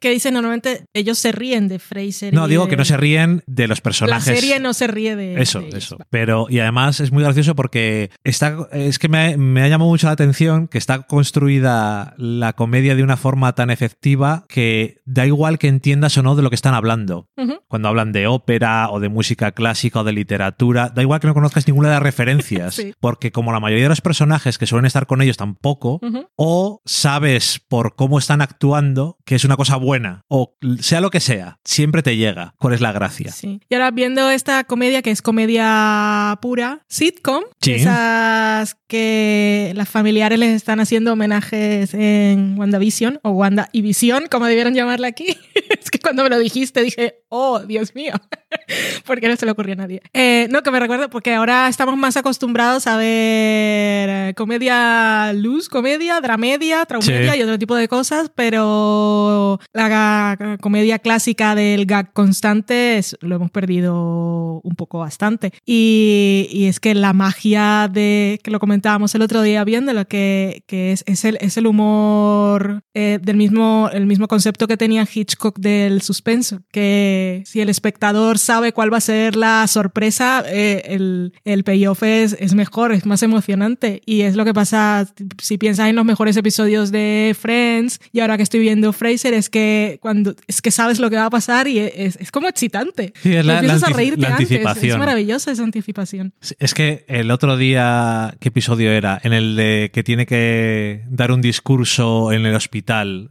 Que 0.00 0.10
dicen 0.10 0.34
normalmente 0.34 0.86
ellos 0.94 1.16
se 1.18 1.30
ríen 1.30 1.68
de 1.68 1.78
Fraser. 1.78 2.34
No, 2.34 2.48
digo 2.48 2.64
de- 2.64 2.70
que 2.70 2.76
no 2.76 2.84
se 2.84 2.96
ríen 2.96 3.44
de 3.46 3.68
los 3.68 3.78
La 3.78 3.82
personajes. 3.82 4.24
serie 4.24 4.58
no 4.58 4.72
se 4.74 4.88
ríe 4.88 5.14
de. 5.14 5.40
Eso, 5.40 5.60
de 5.60 5.78
eso. 5.78 5.96
Pero, 6.10 6.46
y 6.48 6.58
además 6.58 6.98
es 6.98 7.12
muy 7.12 7.22
gracioso 7.22 7.54
porque 7.54 8.10
está, 8.24 8.56
es 8.72 8.98
que 8.98 9.08
me, 9.08 9.18
ha- 9.34 9.36
me 9.36 9.62
ha 9.62 9.68
llamado 9.68 9.90
mucho 9.90 10.08
la 10.08 10.14
atención 10.14 10.66
que 10.66 10.78
está 10.78 11.02
construida 11.02 12.14
la 12.16 12.52
comedia 12.54 12.94
de 12.96 13.02
una 13.02 13.16
forma 13.16 13.52
tan 13.54 13.70
efectiva 13.70 14.44
que 14.48 15.00
da 15.04 15.26
igual 15.26 15.58
que 15.58 15.68
entiendas 15.68 16.16
o 16.18 16.22
no 16.22 16.34
de 16.36 16.42
lo 16.42 16.48
que 16.50 16.56
están 16.56 16.74
hablando. 16.74 17.28
Cuando 17.68 17.88
hablan 17.88 18.12
de 18.12 18.26
ópera 18.26 18.90
o 18.90 18.98
de 19.00 19.08
música 19.08 19.52
clásica 19.52 20.00
o 20.00 20.04
de 20.04 20.12
literatura, 20.12 20.88
da 20.94 21.02
igual 21.02 21.20
que 21.20 21.26
no 21.26 21.34
conozcas 21.34 21.66
ninguna 21.68 21.88
de 21.88 21.94
las 21.94 22.02
referencias. 22.02 22.74
Sí. 22.82 22.94
Porque 23.00 23.30
como 23.32 23.52
la 23.52 23.60
mayoría 23.60 23.84
de 23.84 23.88
los 23.90 24.00
personajes 24.00 24.56
que 24.58 24.66
suelen 24.66 24.86
estar 24.86 25.06
con 25.06 25.20
ellos 25.22 25.36
tampoco, 25.36 25.61
Ujú. 25.62 26.26
o 26.36 26.82
sabes 26.84 27.60
por 27.68 27.94
cómo 27.94 28.18
están 28.18 28.42
actuando 28.42 29.16
que 29.24 29.34
es 29.36 29.44
una 29.44 29.56
cosa 29.56 29.76
buena, 29.76 30.22
o 30.28 30.56
sea 30.80 31.00
lo 31.00 31.10
que 31.10 31.20
sea, 31.20 31.58
siempre 31.64 32.02
te 32.02 32.16
llega. 32.16 32.54
¿Cuál 32.58 32.74
es 32.74 32.80
la 32.80 32.92
gracia? 32.92 33.30
Sí. 33.32 33.60
Y 33.68 33.74
ahora 33.74 33.90
viendo 33.92 34.28
esta 34.30 34.64
comedia 34.64 35.02
que 35.02 35.10
es 35.10 35.22
comedia 35.22 36.38
pura, 36.42 36.80
sitcom, 36.88 37.44
Sí. 37.60 37.72
esas 37.74 38.76
que 38.88 39.72
las 39.74 39.88
familiares 39.88 40.38
les 40.38 40.50
están 40.54 40.80
haciendo 40.80 41.12
homenajes 41.14 41.94
en 41.94 42.58
WandaVision 42.58 43.20
o 43.22 43.30
Wanda 43.30 43.68
y 43.72 43.80
Visión, 43.82 44.24
como 44.30 44.46
debieron 44.46 44.74
llamarla 44.74 45.08
aquí. 45.08 45.26
es 45.80 45.90
que 45.90 45.98
cuando 45.98 46.22
me 46.24 46.28
lo 46.28 46.38
dijiste 46.38 46.82
dije, 46.82 47.20
oh, 47.28 47.60
Dios 47.60 47.94
mío, 47.94 48.12
porque 49.06 49.28
no 49.28 49.36
se 49.36 49.46
le 49.46 49.52
ocurrió 49.52 49.72
a 49.74 49.76
nadie. 49.76 50.02
Eh, 50.12 50.46
no, 50.50 50.62
que 50.62 50.70
me 50.70 50.80
recuerdo, 50.80 51.08
porque 51.08 51.32
ahora 51.34 51.68
estamos 51.68 51.96
más 51.96 52.16
acostumbrados 52.16 52.86
a 52.86 52.96
ver 52.96 54.08
eh, 54.10 54.34
comedia 54.36 55.32
luz, 55.32 55.51
comedia, 55.68 56.20
dramedia, 56.20 56.84
traumedia 56.86 57.32
Sí. 57.32 57.38
y 57.38 57.42
otro 57.42 57.58
tipo 57.58 57.74
de 57.76 57.88
cosas, 57.88 58.30
pero 58.34 59.58
la 59.72 60.58
comedia 60.60 60.98
clásica 60.98 61.54
del 61.54 61.86
gag 61.86 62.12
constante 62.12 62.98
es- 62.98 63.16
lo 63.20 63.36
hemos 63.36 63.50
perdido 63.50 64.60
un 64.64 64.74
poco 64.76 64.98
bastante. 64.98 65.52
Y, 65.66 66.48
y 66.50 66.66
es 66.66 66.80
que 66.80 66.94
la 66.94 67.12
magia 67.12 67.88
de, 67.92 68.40
que 68.42 68.50
lo 68.50 68.58
comentábamos 68.60 69.14
el 69.14 69.22
otro 69.22 69.42
día 69.42 69.64
viéndolo, 69.64 70.06
que, 70.06 70.64
que 70.66 70.92
es, 70.92 71.04
es, 71.06 71.24
el, 71.24 71.38
es 71.40 71.56
el 71.56 71.66
humor 71.66 72.82
eh, 72.94 73.18
del 73.22 73.36
mismo, 73.36 73.88
el 73.92 74.06
mismo 74.06 74.28
concepto 74.28 74.66
que 74.68 74.76
tenía 74.76 75.06
Hitchcock 75.12 75.58
del 75.58 76.02
suspenso, 76.02 76.60
que 76.72 77.42
si 77.46 77.60
el 77.60 77.68
espectador 77.68 78.38
sabe 78.38 78.72
cuál 78.72 78.92
va 78.92 78.98
a 78.98 79.00
ser 79.00 79.36
la 79.36 79.66
sorpresa, 79.66 80.44
eh, 80.46 80.82
el, 80.86 81.32
el 81.44 81.64
payoff 81.64 82.02
es, 82.02 82.36
es 82.38 82.54
mejor, 82.54 82.92
es 82.92 83.06
más 83.06 83.22
emocionante. 83.22 84.02
Y 84.06 84.22
es 84.22 84.36
lo 84.36 84.44
que 84.44 84.54
pasa 84.54 85.06
si 85.42 85.58
piensas 85.58 85.88
en 85.88 85.96
los 85.96 86.04
mejores 86.04 86.36
episodios 86.36 86.90
de 86.92 87.36
Friends 87.38 87.98
y 88.12 88.20
ahora 88.20 88.36
que 88.36 88.42
estoy 88.44 88.60
viendo 88.60 88.92
Fraser, 88.92 89.34
es 89.34 89.50
que 89.50 89.98
cuando 90.00 90.34
es 90.46 90.62
que 90.62 90.70
sabes 90.70 90.98
lo 91.00 91.10
que 91.10 91.16
va 91.16 91.26
a 91.26 91.30
pasar 91.30 91.66
y 91.68 91.78
es, 91.80 92.16
es 92.16 92.30
como 92.30 92.48
excitante. 92.48 93.12
Sí, 93.22 93.34
es 93.34 93.44
la- 93.44 93.54
Empiezas 93.54 93.82
la 93.82 93.86
a 93.88 93.90
reírte 93.90 94.20
la 94.20 94.36
antes. 94.36 94.50
Es 94.50 94.96
maravillosa 94.98 95.50
esa 95.52 95.64
anticipación. 95.64 96.32
Es 96.58 96.74
que 96.74 97.04
el 97.08 97.30
otro 97.30 97.56
día, 97.56 98.34
¿qué 98.40 98.48
episodio 98.48 98.90
era? 98.92 99.20
En 99.22 99.32
el 99.32 99.56
de 99.56 99.90
que 99.92 100.02
tiene 100.02 100.26
que 100.26 101.02
dar 101.08 101.32
un 101.32 101.40
discurso 101.42 102.32
en 102.32 102.46
el 102.46 102.54
hospital 102.54 103.30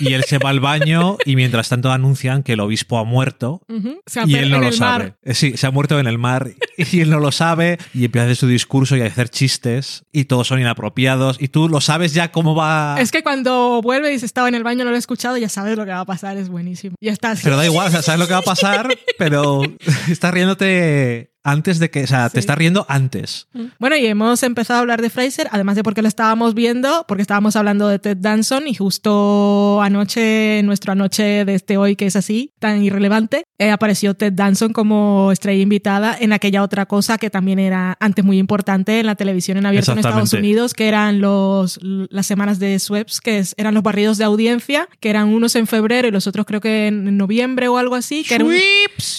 y 0.00 0.12
él 0.14 0.24
se 0.24 0.38
va 0.38 0.50
al 0.50 0.60
baño 0.60 1.16
y 1.24 1.36
mientras 1.36 1.68
tanto 1.68 1.90
anuncian 1.92 2.42
que 2.42 2.54
el 2.54 2.60
obispo 2.60 2.98
ha 2.98 3.04
muerto 3.04 3.62
ujú. 3.68 3.90
O 4.06 4.10
sea, 4.10 4.24
y 4.26 4.34
él 4.36 4.50
no 4.50 4.60
lo 4.60 4.72
sabe. 4.72 5.04
mar. 5.04 5.16
Eh, 5.22 5.34
Sí, 5.34 5.56
se 5.56 5.66
ha 5.66 5.70
muerto 5.70 5.98
en 6.00 6.06
el 6.06 6.16
mar 6.18 6.48
y 6.78 7.00
él 7.00 7.10
no 7.10 7.18
lo 7.20 7.32
sabe 7.32 7.78
y 7.92 8.04
empieza 8.04 8.22
a 8.22 8.26
hacer 8.26 8.36
su 8.36 8.46
discurso 8.48 8.96
y 8.96 9.00
a 9.02 9.06
hacer 9.06 9.28
chistes 9.28 10.04
y 10.12 10.24
todos 10.24 10.46
son 10.48 10.60
inapropiados 10.60 11.33
y 11.38 11.48
tú 11.48 11.68
lo 11.68 11.80
sabes 11.80 12.14
ya 12.14 12.30
cómo 12.32 12.54
va... 12.54 12.96
Es 12.98 13.10
que 13.10 13.22
cuando 13.22 13.80
vuelve 13.82 14.10
y 14.10 14.12
dice 14.12 14.26
estaba 14.26 14.48
en 14.48 14.54
el 14.54 14.62
baño, 14.64 14.84
no 14.84 14.90
lo 14.90 14.96
he 14.96 14.98
escuchado, 14.98 15.36
ya 15.36 15.48
sabes 15.48 15.76
lo 15.76 15.84
que 15.84 15.90
va 15.90 16.00
a 16.00 16.04
pasar, 16.04 16.36
es 16.36 16.48
buenísimo. 16.48 16.96
Ya 17.00 17.12
está. 17.12 17.34
Pero 17.42 17.56
da 17.56 17.64
igual, 17.64 17.88
o 17.88 17.90
sea, 17.90 18.02
sabes 18.02 18.20
lo 18.20 18.26
que 18.26 18.32
va 18.32 18.40
a 18.40 18.42
pasar, 18.54 18.88
pero 19.18 19.62
estás 20.08 20.32
riéndote 20.32 21.33
antes 21.44 21.78
de 21.78 21.90
que, 21.90 22.04
o 22.04 22.06
sea, 22.06 22.28
Sí. 22.28 22.34
te 22.34 22.40
estás 22.40 22.56
riendo 22.58 22.86
antes. 22.88 23.46
Bueno, 23.78 23.96
y 23.96 24.06
hemos 24.06 24.42
empezado 24.42 24.78
a 24.78 24.80
hablar 24.80 25.02
de 25.02 25.10
Fraser, 25.10 25.46
además 25.52 25.76
de 25.76 25.82
porque 25.82 26.02
lo 26.02 26.08
estábamos 26.08 26.54
viendo, 26.54 27.04
porque 27.06 27.22
estábamos 27.22 27.54
hablando 27.54 27.86
de 27.88 27.98
Ted 27.98 28.16
Danson 28.18 28.66
y 28.66 28.74
justo 28.74 29.80
anoche, 29.82 30.62
nuestra 30.64 30.92
anoche 30.92 31.44
de 31.44 31.54
este 31.54 31.76
hoy 31.76 31.96
que 31.96 32.06
es 32.06 32.16
así, 32.16 32.52
tan 32.58 32.82
irrelevante, 32.82 33.44
eh, 33.58 33.70
apareció 33.70 34.14
Ted 34.14 34.32
Danson 34.32 34.72
como 34.72 35.30
estrella 35.32 35.62
invitada 35.62 36.16
en 36.18 36.32
aquella 36.32 36.62
otra 36.62 36.86
cosa 36.86 37.18
que 37.18 37.30
también 37.30 37.58
era 37.58 37.96
antes 38.00 38.24
muy 38.24 38.38
importante 38.38 39.00
en 39.00 39.06
la 39.06 39.14
televisión 39.14 39.58
en 39.58 39.66
abierto 39.66 39.92
en 39.92 39.98
Estados. 39.98 40.32
Unidos, 40.32 40.72
que 40.74 40.88
eran 40.88 41.20
los, 41.20 41.78
las 41.82 42.26
semanas 42.26 42.58
de 42.58 42.78
Sweps, 42.78 43.20
que 43.20 43.38
es- 43.38 43.54
eran 43.58 43.74
los 43.74 43.82
barridos 43.82 44.16
de 44.18 44.24
audiencia, 44.24 44.88
que 45.00 45.10
eran 45.10 45.28
unos 45.28 45.54
en 45.56 45.66
febrero 45.66 46.08
y 46.08 46.10
los 46.10 46.26
otros 46.26 46.46
creo 46.46 46.60
que 46.60 46.86
en 46.88 47.16
noviembre 47.18 47.68
o 47.68 47.76
algo 47.76 47.94
así, 47.94 48.24
que 48.24 48.34
era 48.34 48.44
un- 48.44 48.54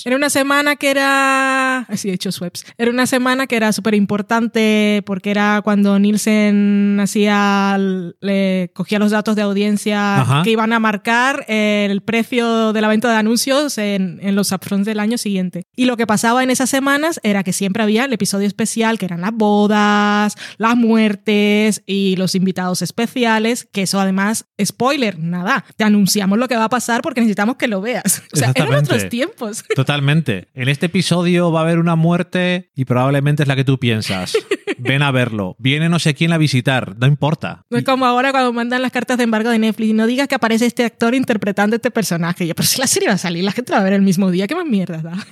era 0.05 0.15
una 0.15 0.29
semana 0.29 0.75
que 0.75 0.89
era. 0.89 1.87
Sí, 1.95 2.14
he 2.15 2.17
hecho 2.17 2.31
sweeps. 2.31 2.65
Era 2.77 2.91
una 2.91 3.05
semana 3.05 3.47
que 3.47 3.55
era 3.55 3.71
súper 3.71 3.93
importante 3.93 5.03
porque 5.05 5.31
era 5.31 5.61
cuando 5.63 5.99
Nielsen 5.99 6.99
hacía. 7.01 7.77
Le 8.21 8.71
cogía 8.73 8.99
los 8.99 9.11
datos 9.11 9.35
de 9.35 9.41
audiencia 9.41 10.21
Ajá. 10.21 10.43
que 10.43 10.51
iban 10.51 10.73
a 10.73 10.79
marcar 10.79 11.45
el 11.47 12.01
precio 12.01 12.73
de 12.73 12.81
la 12.81 12.87
venta 12.87 13.09
de 13.11 13.17
anuncios 13.17 13.77
en, 13.77 14.19
en 14.21 14.35
los 14.35 14.51
upfronts 14.51 14.85
del 14.85 14.99
año 14.99 15.17
siguiente. 15.17 15.63
Y 15.75 15.85
lo 15.85 15.97
que 15.97 16.07
pasaba 16.07 16.43
en 16.43 16.49
esas 16.49 16.69
semanas 16.69 17.19
era 17.23 17.43
que 17.43 17.53
siempre 17.53 17.83
había 17.83 18.05
el 18.05 18.13
episodio 18.13 18.47
especial, 18.47 18.97
que 18.97 19.05
eran 19.05 19.21
las 19.21 19.33
bodas, 19.33 20.35
las 20.57 20.75
muertes 20.75 21.83
y 21.85 22.15
los 22.15 22.35
invitados 22.35 22.81
especiales, 22.81 23.67
que 23.71 23.83
eso 23.83 23.99
además, 23.99 24.45
spoiler, 24.63 25.19
nada, 25.19 25.65
te 25.75 25.83
anunciamos 25.83 26.37
lo 26.37 26.47
que 26.47 26.55
va 26.55 26.65
a 26.65 26.69
pasar 26.69 27.01
porque 27.01 27.21
necesitamos 27.21 27.55
que 27.57 27.67
lo 27.67 27.81
veas. 27.81 28.23
O 28.35 28.37
sea, 28.37 28.51
eran 28.53 28.73
otros 28.73 29.07
tiempos. 29.07 29.63
Totalmente. 29.75 30.49
En 30.55 30.67
este 30.67 30.87
episodio 30.87 31.53
va 31.53 31.61
a 31.61 31.63
haber 31.63 31.79
una 31.79 31.95
muerte 32.05 32.71
y 32.75 32.85
probablemente 32.85 33.43
es 33.43 33.47
la 33.47 33.55
que 33.55 33.63
tú 33.63 33.79
piensas. 33.79 34.33
Ven 34.77 35.01
a 35.01 35.11
verlo. 35.11 35.55
Viene 35.59 35.89
no 35.89 35.99
sé 35.99 36.13
quién 36.13 36.31
a 36.33 36.37
visitar. 36.37 36.95
No 36.97 37.07
importa. 37.07 37.65
No 37.69 37.77
es 37.77 37.83
como 37.83 38.05
ahora 38.05 38.31
cuando 38.31 38.53
mandan 38.53 38.81
las 38.81 38.91
cartas 38.91 39.17
de 39.17 39.23
embargo 39.23 39.49
de 39.49 39.59
Netflix. 39.59 39.93
No 39.93 40.05
digas 40.07 40.27
que 40.27 40.35
aparece 40.35 40.65
este 40.65 40.83
actor 40.83 41.15
interpretando 41.15 41.75
este 41.75 41.91
personaje. 41.91 42.45
Yo, 42.47 42.55
pero 42.55 42.67
si 42.67 42.79
la 42.79 42.87
serie 42.87 43.07
va 43.07 43.15
a 43.15 43.17
salir, 43.17 43.43
la 43.43 43.51
gente 43.51 43.71
la 43.71 43.77
va 43.77 43.81
a 43.81 43.85
ver 43.85 43.93
el 43.93 44.01
mismo 44.01 44.31
día. 44.31 44.47
¿Qué 44.47 44.55
más 44.55 44.65
mierda 44.65 45.01
da? 45.01 45.13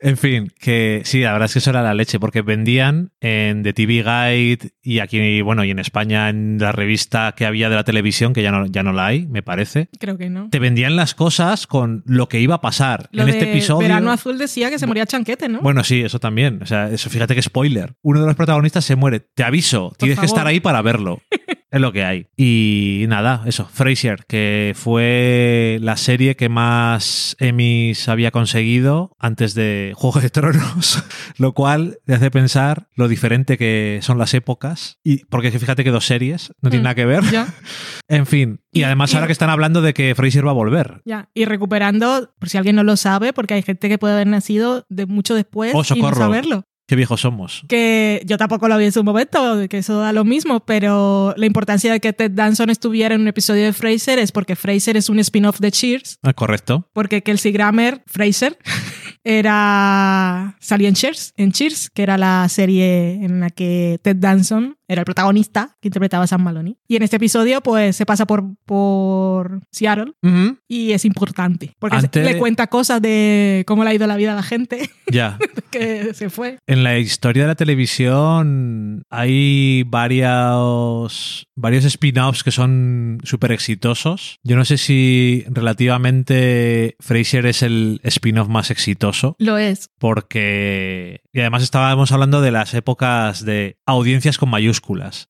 En 0.00 0.16
fin, 0.16 0.52
que 0.58 1.02
sí, 1.04 1.20
la 1.20 1.32
verdad 1.32 1.46
es 1.46 1.52
que 1.52 1.58
eso 1.60 1.70
era 1.70 1.82
la 1.82 1.94
leche, 1.94 2.18
porque 2.18 2.42
vendían 2.42 3.12
en 3.20 3.62
The 3.62 3.72
TV 3.72 4.02
Guide 4.02 4.70
y 4.82 5.00
aquí, 5.00 5.42
bueno, 5.42 5.64
y 5.64 5.70
en 5.70 5.78
España 5.78 6.28
en 6.28 6.58
la 6.58 6.72
revista 6.72 7.34
que 7.36 7.46
había 7.46 7.68
de 7.68 7.76
la 7.76 7.84
televisión, 7.84 8.32
que 8.32 8.42
ya 8.42 8.50
no, 8.50 8.66
ya 8.66 8.82
no 8.82 8.92
la 8.92 9.06
hay, 9.06 9.26
me 9.26 9.42
parece. 9.42 9.88
Creo 9.98 10.16
que 10.16 10.30
no. 10.30 10.48
Te 10.50 10.58
vendían 10.58 10.96
las 10.96 11.14
cosas 11.14 11.66
con 11.66 12.02
lo 12.06 12.28
que 12.28 12.40
iba 12.40 12.56
a 12.56 12.60
pasar. 12.60 13.08
Lo 13.12 13.22
en 13.22 13.26
de 13.26 13.32
este 13.32 13.50
episodio. 13.50 13.88
Verano 13.88 14.10
Azul 14.10 14.38
decía 14.38 14.70
que 14.70 14.78
se 14.78 14.86
moría 14.86 15.06
Chanquete, 15.06 15.48
¿no? 15.48 15.60
Bueno, 15.60 15.84
sí, 15.84 16.00
eso 16.00 16.18
también. 16.18 16.60
O 16.62 16.66
sea, 16.66 16.88
eso 16.88 17.10
fíjate 17.10 17.34
que 17.34 17.42
spoiler. 17.42 17.94
Uno 18.02 18.20
de 18.20 18.26
los 18.26 18.36
protagonistas 18.36 18.84
se 18.84 18.96
muere. 18.96 19.20
Te 19.20 19.44
aviso, 19.44 19.92
tienes 19.98 20.18
que 20.18 20.26
estar 20.26 20.46
ahí 20.46 20.60
para 20.60 20.82
verlo. 20.82 21.20
es 21.70 21.80
lo 21.80 21.92
que 21.92 22.04
hay. 22.04 22.26
Y 22.36 23.04
nada, 23.08 23.42
eso. 23.46 23.68
Frasier, 23.72 24.24
que 24.26 24.72
fue 24.76 25.78
la 25.80 25.96
serie 25.96 26.36
que 26.36 26.48
más 26.48 27.36
Emmys 27.38 28.08
había 28.08 28.30
conseguido 28.30 29.16
antes 29.18 29.54
de 29.54 29.92
Juego 29.96 30.20
de 30.20 30.30
Tronos, 30.30 31.02
lo 31.38 31.52
cual 31.52 31.98
te 32.06 32.14
hace 32.14 32.30
pensar 32.30 32.88
lo 32.94 33.08
diferente 33.08 33.56
que 33.58 34.00
son 34.02 34.18
las 34.18 34.34
épocas. 34.34 34.98
Y 35.04 35.24
porque 35.26 35.50
fíjate 35.50 35.84
que 35.84 35.90
dos 35.90 36.06
series 36.06 36.52
no 36.60 36.70
tienen 36.70 36.82
Mm, 36.82 36.84
nada 36.84 36.94
que 36.94 37.04
ver. 37.06 37.24
Ya, 37.30 37.46
En 38.08 38.26
fin. 38.26 38.60
Y 38.72 38.80
Y- 38.80 38.82
además 38.82 39.12
y- 39.12 39.16
ahora 39.16 39.26
que 39.26 39.32
están 39.32 39.50
hablando 39.50 39.82
de 39.82 39.94
que 39.94 40.14
Frasier 40.14 40.46
va 40.46 40.50
a 40.50 40.54
volver. 40.54 41.02
ya. 41.04 41.28
Y 41.34 41.44
recuperando, 41.44 42.34
por 42.38 42.48
si 42.48 42.58
alguien 42.58 42.76
no 42.76 42.82
lo 42.84 42.96
sabe, 42.96 43.32
porque 43.32 43.54
hay 43.54 43.62
gente 43.62 43.88
que 43.88 43.98
puede 43.98 44.14
haber 44.14 44.26
nacido 44.26 44.86
de 44.88 45.06
mucho 45.06 45.34
después 45.34 45.72
Oh, 45.74 45.82
y 45.94 46.00
no 46.02 46.14
saberlo. 46.14 46.64
Qué 46.90 46.96
viejos 46.96 47.20
somos. 47.20 47.62
Que 47.68 48.20
yo 48.26 48.36
tampoco 48.36 48.66
lo 48.66 48.76
vi 48.76 48.86
en 48.86 48.90
su 48.90 49.04
momento, 49.04 49.68
que 49.68 49.78
eso 49.78 50.00
da 50.00 50.12
lo 50.12 50.24
mismo, 50.24 50.58
pero 50.58 51.32
la 51.36 51.46
importancia 51.46 51.92
de 51.92 52.00
que 52.00 52.12
Ted 52.12 52.32
Danson 52.32 52.68
estuviera 52.68 53.14
en 53.14 53.20
un 53.20 53.28
episodio 53.28 53.62
de 53.62 53.72
Fraser 53.72 54.18
es 54.18 54.32
porque 54.32 54.56
Fraser 54.56 54.96
es 54.96 55.08
un 55.08 55.20
spin-off 55.20 55.60
de 55.60 55.70
Cheers, 55.70 56.18
Ah, 56.24 56.32
correcto. 56.32 56.88
porque 56.92 57.22
Kelsey 57.22 57.52
Grammer, 57.52 58.02
Fraser, 58.08 58.58
era 59.24 60.56
salía 60.60 60.88
en 60.88 60.94
Cheers, 60.94 61.32
en 61.36 61.52
Cheers, 61.52 61.90
que 61.90 62.02
era 62.02 62.18
la 62.18 62.48
serie 62.48 63.24
en 63.24 63.38
la 63.38 63.50
que 63.50 64.00
Ted 64.02 64.16
Danson 64.16 64.76
era 64.88 65.02
el 65.02 65.04
protagonista 65.04 65.76
que 65.80 65.86
interpretaba 65.86 66.24
a 66.24 66.26
Sam 66.26 66.42
Maloney. 66.42 66.76
Y 66.88 66.96
en 66.96 67.04
este 67.04 67.14
episodio, 67.16 67.60
pues 67.60 67.94
se 67.94 68.04
pasa 68.06 68.26
por, 68.26 68.44
por 68.66 69.60
Seattle 69.70 70.14
Ujú. 70.22 70.58
y 70.66 70.90
es 70.90 71.04
importante, 71.04 71.74
porque 71.78 71.96
Antes- 71.98 72.24
le 72.24 72.38
cuenta 72.38 72.66
cosas 72.66 73.00
de 73.00 73.62
cómo 73.68 73.84
le 73.84 73.90
ha 73.90 73.94
ido 73.94 74.08
la 74.08 74.16
vida 74.16 74.32
a 74.32 74.36
la 74.36 74.42
gente 74.42 74.90
Ya. 75.08 75.38
que 75.72 76.14
se 76.14 76.30
fue. 76.30 76.58
En 76.66 76.82
la 76.82 76.98
historia 76.98 77.44
de 77.44 77.48
la 77.48 77.54
televisión 77.54 79.02
hay 79.10 79.84
varios, 79.84 81.46
varios 81.56 81.84
spin-offs 81.84 82.44
que 82.44 82.50
son 82.50 83.18
súper 83.24 83.52
exitosos. 83.52 84.38
Yo 84.42 84.56
no 84.56 84.64
sé 84.64 84.78
si 84.78 85.44
relativamente 85.48 86.96
Frasier 87.00 87.46
es 87.46 87.62
el 87.62 88.00
spin-off 88.04 88.48
más 88.48 88.70
exitoso, 88.70 89.36
Lo 89.38 89.58
es. 89.58 89.88
porque... 89.98 91.20
Y 91.32 91.40
además 91.40 91.62
estábamos 91.62 92.10
hablando 92.12 92.40
de 92.40 92.50
las 92.50 92.74
épocas 92.74 93.44
de 93.44 93.76
audiencias 93.86 94.36
con 94.36 94.50
mayúsculas 94.50 95.28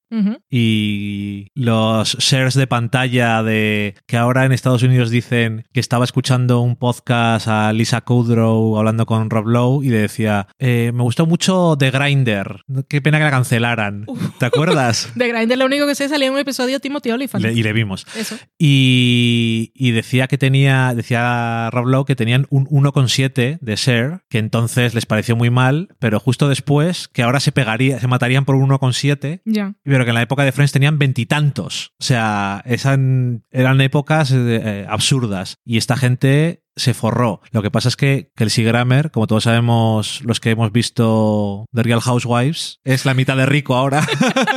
y 0.50 1.48
los 1.54 2.16
shares 2.18 2.54
de 2.54 2.66
pantalla 2.66 3.42
de 3.44 3.94
que 4.06 4.16
ahora 4.16 4.44
en 4.44 4.52
Estados 4.52 4.82
Unidos 4.82 5.10
dicen 5.10 5.66
que 5.72 5.78
estaba 5.78 6.04
escuchando 6.04 6.60
un 6.62 6.74
podcast 6.76 7.46
a 7.46 7.72
Lisa 7.72 8.00
Kudrow 8.00 8.76
hablando 8.78 9.06
con 9.06 9.30
Rob 9.30 9.46
Lowe 9.46 9.84
y 9.84 9.90
le 9.90 9.98
decía 9.98 10.29
"Eh, 10.58 10.90
me 10.94 11.02
gustó 11.02 11.26
mucho 11.26 11.76
The 11.78 11.90
Grinder 11.90 12.62
qué 12.88 13.00
pena 13.02 13.18
que 13.18 13.24
la 13.24 13.30
cancelaran 13.30 14.06
¿te 14.38 14.46
acuerdas? 14.46 15.10
De 15.14 15.28
Grindr 15.28 15.56
lo 15.58 15.66
único 15.66 15.86
que 15.86 15.94
sé 15.94 16.08
salía 16.08 16.26
en 16.28 16.32
un 16.34 16.38
episodio 16.38 16.80
Timothy 16.80 17.10
Olyphant. 17.10 17.44
Le- 17.44 17.52
y 17.52 17.62
le 17.62 17.72
vimos 17.72 18.06
Eso. 18.16 18.36
y, 18.58 19.72
y 19.74 19.90
decía 19.92 20.26
que 20.28 20.38
tenía 20.38 20.94
decía 20.94 21.70
Rob 21.72 21.86
Lowe 21.86 22.04
que 22.04 22.16
tenían 22.16 22.46
un 22.50 22.66
1,7 22.66 23.58
de 23.60 23.76
share 23.76 24.20
que 24.28 24.38
entonces 24.38 24.94
les 24.94 25.06
pareció 25.06 25.36
muy 25.36 25.50
mal 25.50 25.88
pero 25.98 26.20
justo 26.20 26.48
después 26.48 27.08
que 27.08 27.22
ahora 27.22 27.40
se 27.40 27.52
pegaría 27.52 27.98
se 28.00 28.06
matarían 28.08 28.44
por 28.44 28.54
un 28.54 28.68
1,7 28.70 29.40
Ya. 29.44 29.74
pero 29.82 30.04
que 30.04 30.10
en 30.10 30.14
la 30.14 30.22
época 30.22 30.44
de 30.44 30.52
Friends 30.52 30.72
tenían 30.72 30.98
veintitantos. 30.98 31.92
O 32.00 32.04
sea, 32.04 32.62
eran, 32.64 33.44
eran 33.50 33.80
épocas 33.80 34.32
eh, 34.34 34.86
absurdas. 34.88 35.56
Y 35.64 35.76
esta 35.76 35.96
gente 35.96 36.62
se 36.80 36.94
forró. 36.94 37.40
Lo 37.52 37.62
que 37.62 37.70
pasa 37.70 37.88
es 37.88 37.96
que 37.96 38.30
Kelsey 38.36 38.64
Grammer, 38.64 39.10
como 39.10 39.26
todos 39.26 39.44
sabemos 39.44 40.22
los 40.24 40.40
que 40.40 40.50
hemos 40.50 40.72
visto 40.72 41.66
The 41.74 41.82
Real 41.82 42.00
Housewives, 42.00 42.80
es 42.84 43.04
la 43.04 43.14
mitad 43.14 43.36
de 43.36 43.46
rico 43.46 43.76
ahora. 43.76 44.06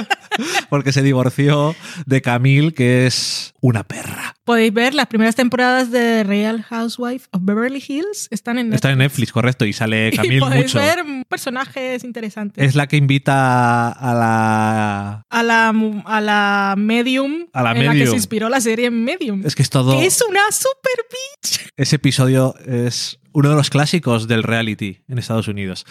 Porque 0.69 0.91
se 0.91 1.03
divorció 1.03 1.75
de 2.05 2.21
Camille, 2.21 2.73
que 2.73 3.05
es 3.05 3.53
una 3.63 3.86
perra. 3.86 4.36
Podéis 4.43 4.73
ver 4.73 4.93
las 4.93 5.08
primeras 5.08 5.36
temporadas 5.36 5.89
de 5.89 6.26
Real 6.26 6.63
Housewife 6.63 7.28
of 7.32 7.43
Beverly 7.45 7.82
Hills. 7.88 8.28
Están 8.30 8.58
en 8.58 8.73
Está 8.73 8.91
en 8.91 8.97
Netflix, 8.97 9.32
correcto, 9.32 9.63
y 9.63 9.71
sale 9.71 10.10
Y 10.13 10.17
Camille 10.17 10.39
podéis 10.41 10.63
mucho. 10.76 10.80
ver 10.80 11.06
personajes 11.30 12.04
interesantes. 12.04 12.62
Es 12.62 12.76
la 12.76 12.88
que 12.88 12.97
invita 12.97 13.89
a 13.89 14.13
la... 14.13 15.26
A 15.30 15.43
la, 15.43 15.69
a 16.06 16.21
la 16.21 16.76
Medium, 16.78 17.47
A 17.54 17.63
la 17.63 17.71
en 17.71 17.78
la 17.78 17.84
que 17.84 17.89
Medium. 17.99 18.10
se 18.10 18.15
inspiró 18.17 18.49
la 18.49 18.60
serie 18.60 18.91
Medium. 18.91 19.43
Es 19.45 19.56
que 19.56 19.62
es 19.62 19.69
todo... 19.69 19.97
Que 19.97 20.08
es 20.08 20.21
una 20.30 20.41
super 20.52 21.06
bitch. 21.10 21.69
Ese 21.78 21.95
episodio 21.95 22.56
es 22.67 23.19
uno 23.32 23.49
de 23.49 23.56
los 23.56 23.69
clásicos 23.69 24.28
del 24.28 24.43
reality 24.43 24.99
en 25.08 25.17
Estados 25.17 25.47
Unidos. 25.47 25.86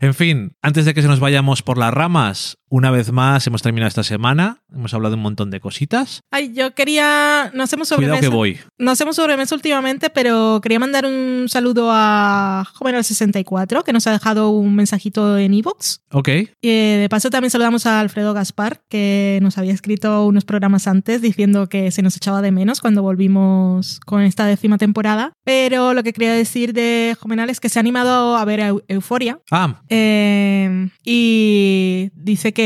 En 0.00 0.14
fin, 0.14 0.56
antes 0.62 0.86
de 0.86 0.94
que 0.94 1.02
se 1.02 1.08
nos 1.08 1.20
vayamos 1.20 1.62
por 1.62 1.76
las 1.78 1.92
ramas, 1.92 2.56
una 2.70 2.90
vez 2.90 3.12
más 3.12 3.46
hemos 3.46 3.62
terminado 3.62 3.88
esta 3.88 4.02
semana. 4.02 4.62
Hemos 4.72 4.92
hablado 4.94 5.12
de 5.12 5.16
un 5.16 5.22
montón 5.22 5.50
de 5.50 5.60
cositas. 5.60 6.20
Ay, 6.30 6.52
yo 6.54 6.74
quería. 6.74 7.50
No 7.54 7.62
hacemos 7.62 7.88
Cuidado 7.88 8.16
sobremesa. 8.16 8.20
que 8.30 8.36
voy. 8.36 8.58
No 8.78 8.90
hacemos 8.90 9.16
sobremesa 9.16 9.54
últimamente, 9.54 10.10
pero 10.10 10.60
quería 10.62 10.78
mandar 10.78 11.06
un 11.06 11.46
saludo 11.48 11.88
a 11.90 12.64
Joven64, 12.78 13.82
que 13.84 13.92
nos 13.92 14.06
ha 14.06 14.12
dejado 14.12 14.50
un 14.50 14.74
mensajito 14.74 15.38
en 15.38 15.54
iVoox. 15.54 15.98
Ok. 16.12 16.28
Y 16.28 16.68
eh, 16.68 16.98
de 17.00 17.08
paso 17.08 17.30
también 17.30 17.50
saludamos 17.50 17.86
a 17.86 18.00
Alfredo 18.00 18.34
Gaspar, 18.34 18.82
que 18.88 19.38
nos 19.42 19.56
había 19.58 19.72
escrito 19.72 20.26
unos 20.26 20.44
programas 20.44 20.86
antes 20.86 21.22
diciendo 21.22 21.68
que 21.68 21.90
se 21.90 22.02
nos 22.02 22.16
echaba 22.16 22.42
de 22.42 22.52
menos 22.52 22.80
cuando 22.80 23.02
volvimos 23.02 24.00
con 24.00 24.22
esta 24.22 24.44
décima 24.46 24.78
temporada. 24.78 25.32
Pero 25.44 25.94
lo 25.94 26.02
que 26.02 26.12
quería 26.12 26.32
decir 26.32 26.72
de 26.74 27.16
Jovenal 27.18 27.48
es 27.50 27.60
que 27.60 27.68
se 27.68 27.78
ha 27.78 27.80
animado 27.80 28.36
a 28.36 28.44
ver 28.44 28.60
Eu- 28.60 28.84
Euforia. 28.88 29.38
Ah, 29.50 29.80
Eh, 29.88 30.88
y 31.04 32.10
dice 32.14 32.52
que 32.52 32.57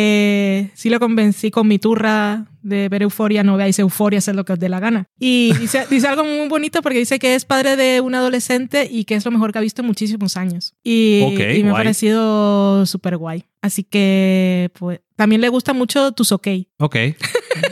sí 0.74 0.90
lo 0.90 0.98
convencí 0.98 1.50
con 1.50 1.68
mi 1.68 1.78
turra 1.78 2.46
de 2.62 2.88
ver 2.88 3.02
Euforia, 3.02 3.42
no 3.42 3.57
veáis 3.57 3.78
Euforia, 3.78 4.18
haced 4.18 4.35
lo 4.35 4.44
que 4.44 4.52
os 4.52 4.59
dé 4.59 4.68
la 4.68 4.81
gana. 4.81 5.07
Y 5.18 5.52
dice, 5.59 5.87
dice 5.90 6.07
algo 6.07 6.24
muy 6.24 6.48
bonito 6.48 6.81
porque 6.83 6.98
dice 6.98 7.18
que 7.18 7.35
es 7.35 7.44
padre 7.44 7.76
de 7.76 8.00
un 8.00 8.14
adolescente 8.14 8.88
y 8.90 9.05
que 9.05 9.14
es 9.14 9.24
lo 9.24 9.31
mejor 9.31 9.52
que 9.52 9.59
ha 9.59 9.62
visto 9.62 9.83
en 9.83 9.88
muchísimos 9.88 10.37
años. 10.37 10.74
Y, 10.83 11.22
me 11.62 11.70
ha 11.70 11.72
parecido 11.72 12.87
súper 12.87 13.16
guay. 13.16 13.44
Así 13.61 13.85
que, 13.85 14.70
pues, 14.78 15.00
también 15.16 15.40
le 15.40 15.48
gusta 15.48 15.72
mucho 15.72 16.12
tus 16.12 16.33
ok. 16.33 16.48
ok. 16.78 16.96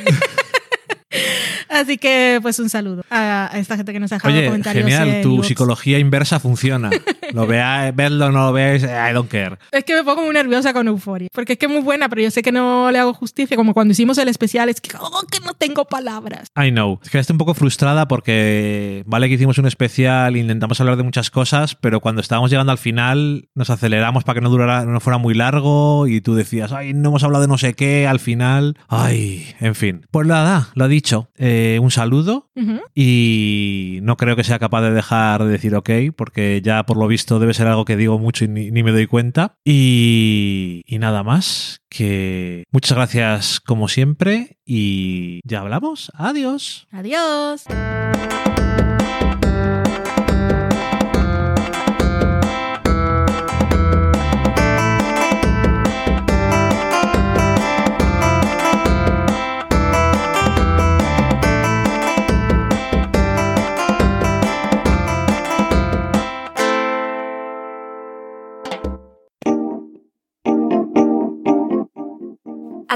Así 1.80 1.98
que, 1.98 2.38
pues, 2.42 2.58
un 2.58 2.68
saludo 2.68 3.02
a, 3.10 3.48
a 3.52 3.58
esta 3.58 3.76
gente 3.76 3.92
que 3.92 4.00
nos 4.00 4.12
ha 4.12 4.16
dejado 4.16 4.34
Oye, 4.34 4.46
comentarios. 4.46 4.84
genial. 4.84 5.08
en 5.08 5.22
Tu 5.22 5.32
iVoox. 5.34 5.46
psicología 5.46 5.98
inversa 5.98 6.40
funciona. 6.40 6.90
Lo 7.32 7.46
veáis, 7.46 7.94
vedlo 7.94 8.26
o 8.26 8.32
no 8.32 8.46
lo 8.46 8.52
veáis, 8.52 8.82
I 8.82 9.12
don't 9.12 9.30
care. 9.30 9.56
Es 9.70 9.84
que 9.84 9.94
me 9.94 10.02
pongo 10.02 10.22
muy 10.24 10.34
nerviosa 10.34 10.72
con 10.72 10.88
Euforia. 10.88 11.28
Porque 11.32 11.52
es 11.52 11.58
que 11.60 11.66
es 11.66 11.72
muy 11.72 11.80
buena, 11.80 12.08
pero 12.08 12.22
yo 12.22 12.30
sé 12.32 12.42
que 12.42 12.50
no 12.50 12.90
le 12.90 12.98
hago 12.98 13.14
justicia. 13.14 13.56
Como 13.56 13.72
cuando 13.72 13.92
hicimos 13.92 14.18
el 14.18 14.26
especial, 14.26 14.68
es 14.68 14.80
que, 14.80 14.90
oh, 14.98 15.22
que 15.30 15.38
no 15.38 15.54
tengo 15.54 15.84
palabras. 15.84 16.48
I 16.60 16.70
know. 16.72 16.98
Es 17.04 17.08
que 17.08 17.20
estoy 17.20 17.34
un 17.34 17.38
poco 17.38 17.54
frustrada 17.54 18.08
porque, 18.08 19.04
vale 19.06 19.28
que 19.28 19.34
hicimos 19.34 19.58
un 19.58 19.66
especial, 19.68 20.36
intentamos 20.36 20.80
hablar 20.80 20.96
de 20.96 21.04
muchas 21.04 21.30
cosas, 21.30 21.76
pero 21.76 22.00
cuando 22.00 22.20
estábamos 22.20 22.50
llegando 22.50 22.72
al 22.72 22.78
final 22.78 23.48
nos 23.54 23.70
aceleramos 23.70 24.24
para 24.24 24.34
que 24.34 24.40
no 24.40 24.50
durara, 24.50 24.84
no 24.84 24.98
fuera 24.98 25.18
muy 25.18 25.34
largo 25.34 26.08
y 26.08 26.20
tú 26.20 26.34
decías, 26.34 26.72
ay, 26.72 26.94
no 26.94 27.10
hemos 27.10 27.22
hablado 27.22 27.42
de 27.42 27.48
no 27.48 27.58
sé 27.58 27.74
qué 27.74 28.08
al 28.08 28.18
final. 28.18 28.76
Ay, 28.88 29.54
en 29.60 29.76
fin. 29.76 30.04
Pues 30.10 30.26
nada, 30.26 30.70
lo 30.74 30.84
ha 30.84 30.88
dicho. 30.88 31.28
Eh, 31.36 31.69
un 31.78 31.90
saludo 31.90 32.50
y 32.94 34.00
no 34.02 34.16
creo 34.16 34.36
que 34.36 34.44
sea 34.44 34.58
capaz 34.58 34.82
de 34.82 34.92
dejar 34.92 35.44
de 35.44 35.50
decir 35.50 35.74
ok, 35.74 35.90
porque 36.16 36.60
ya 36.62 36.84
por 36.84 36.96
lo 36.96 37.06
visto 37.06 37.38
debe 37.38 37.54
ser 37.54 37.66
algo 37.66 37.84
que 37.84 37.96
digo 37.96 38.18
mucho 38.18 38.44
y 38.44 38.48
ni, 38.48 38.70
ni 38.70 38.82
me 38.82 38.92
doy 38.92 39.06
cuenta. 39.06 39.54
Y, 39.64 40.82
y 40.86 40.98
nada 40.98 41.22
más, 41.22 41.80
que 41.88 42.64
muchas 42.70 42.96
gracias 42.96 43.60
como 43.60 43.88
siempre 43.88 44.58
y 44.64 45.40
ya 45.44 45.60
hablamos. 45.60 46.10
Adiós. 46.14 46.86
Adiós. 46.90 47.64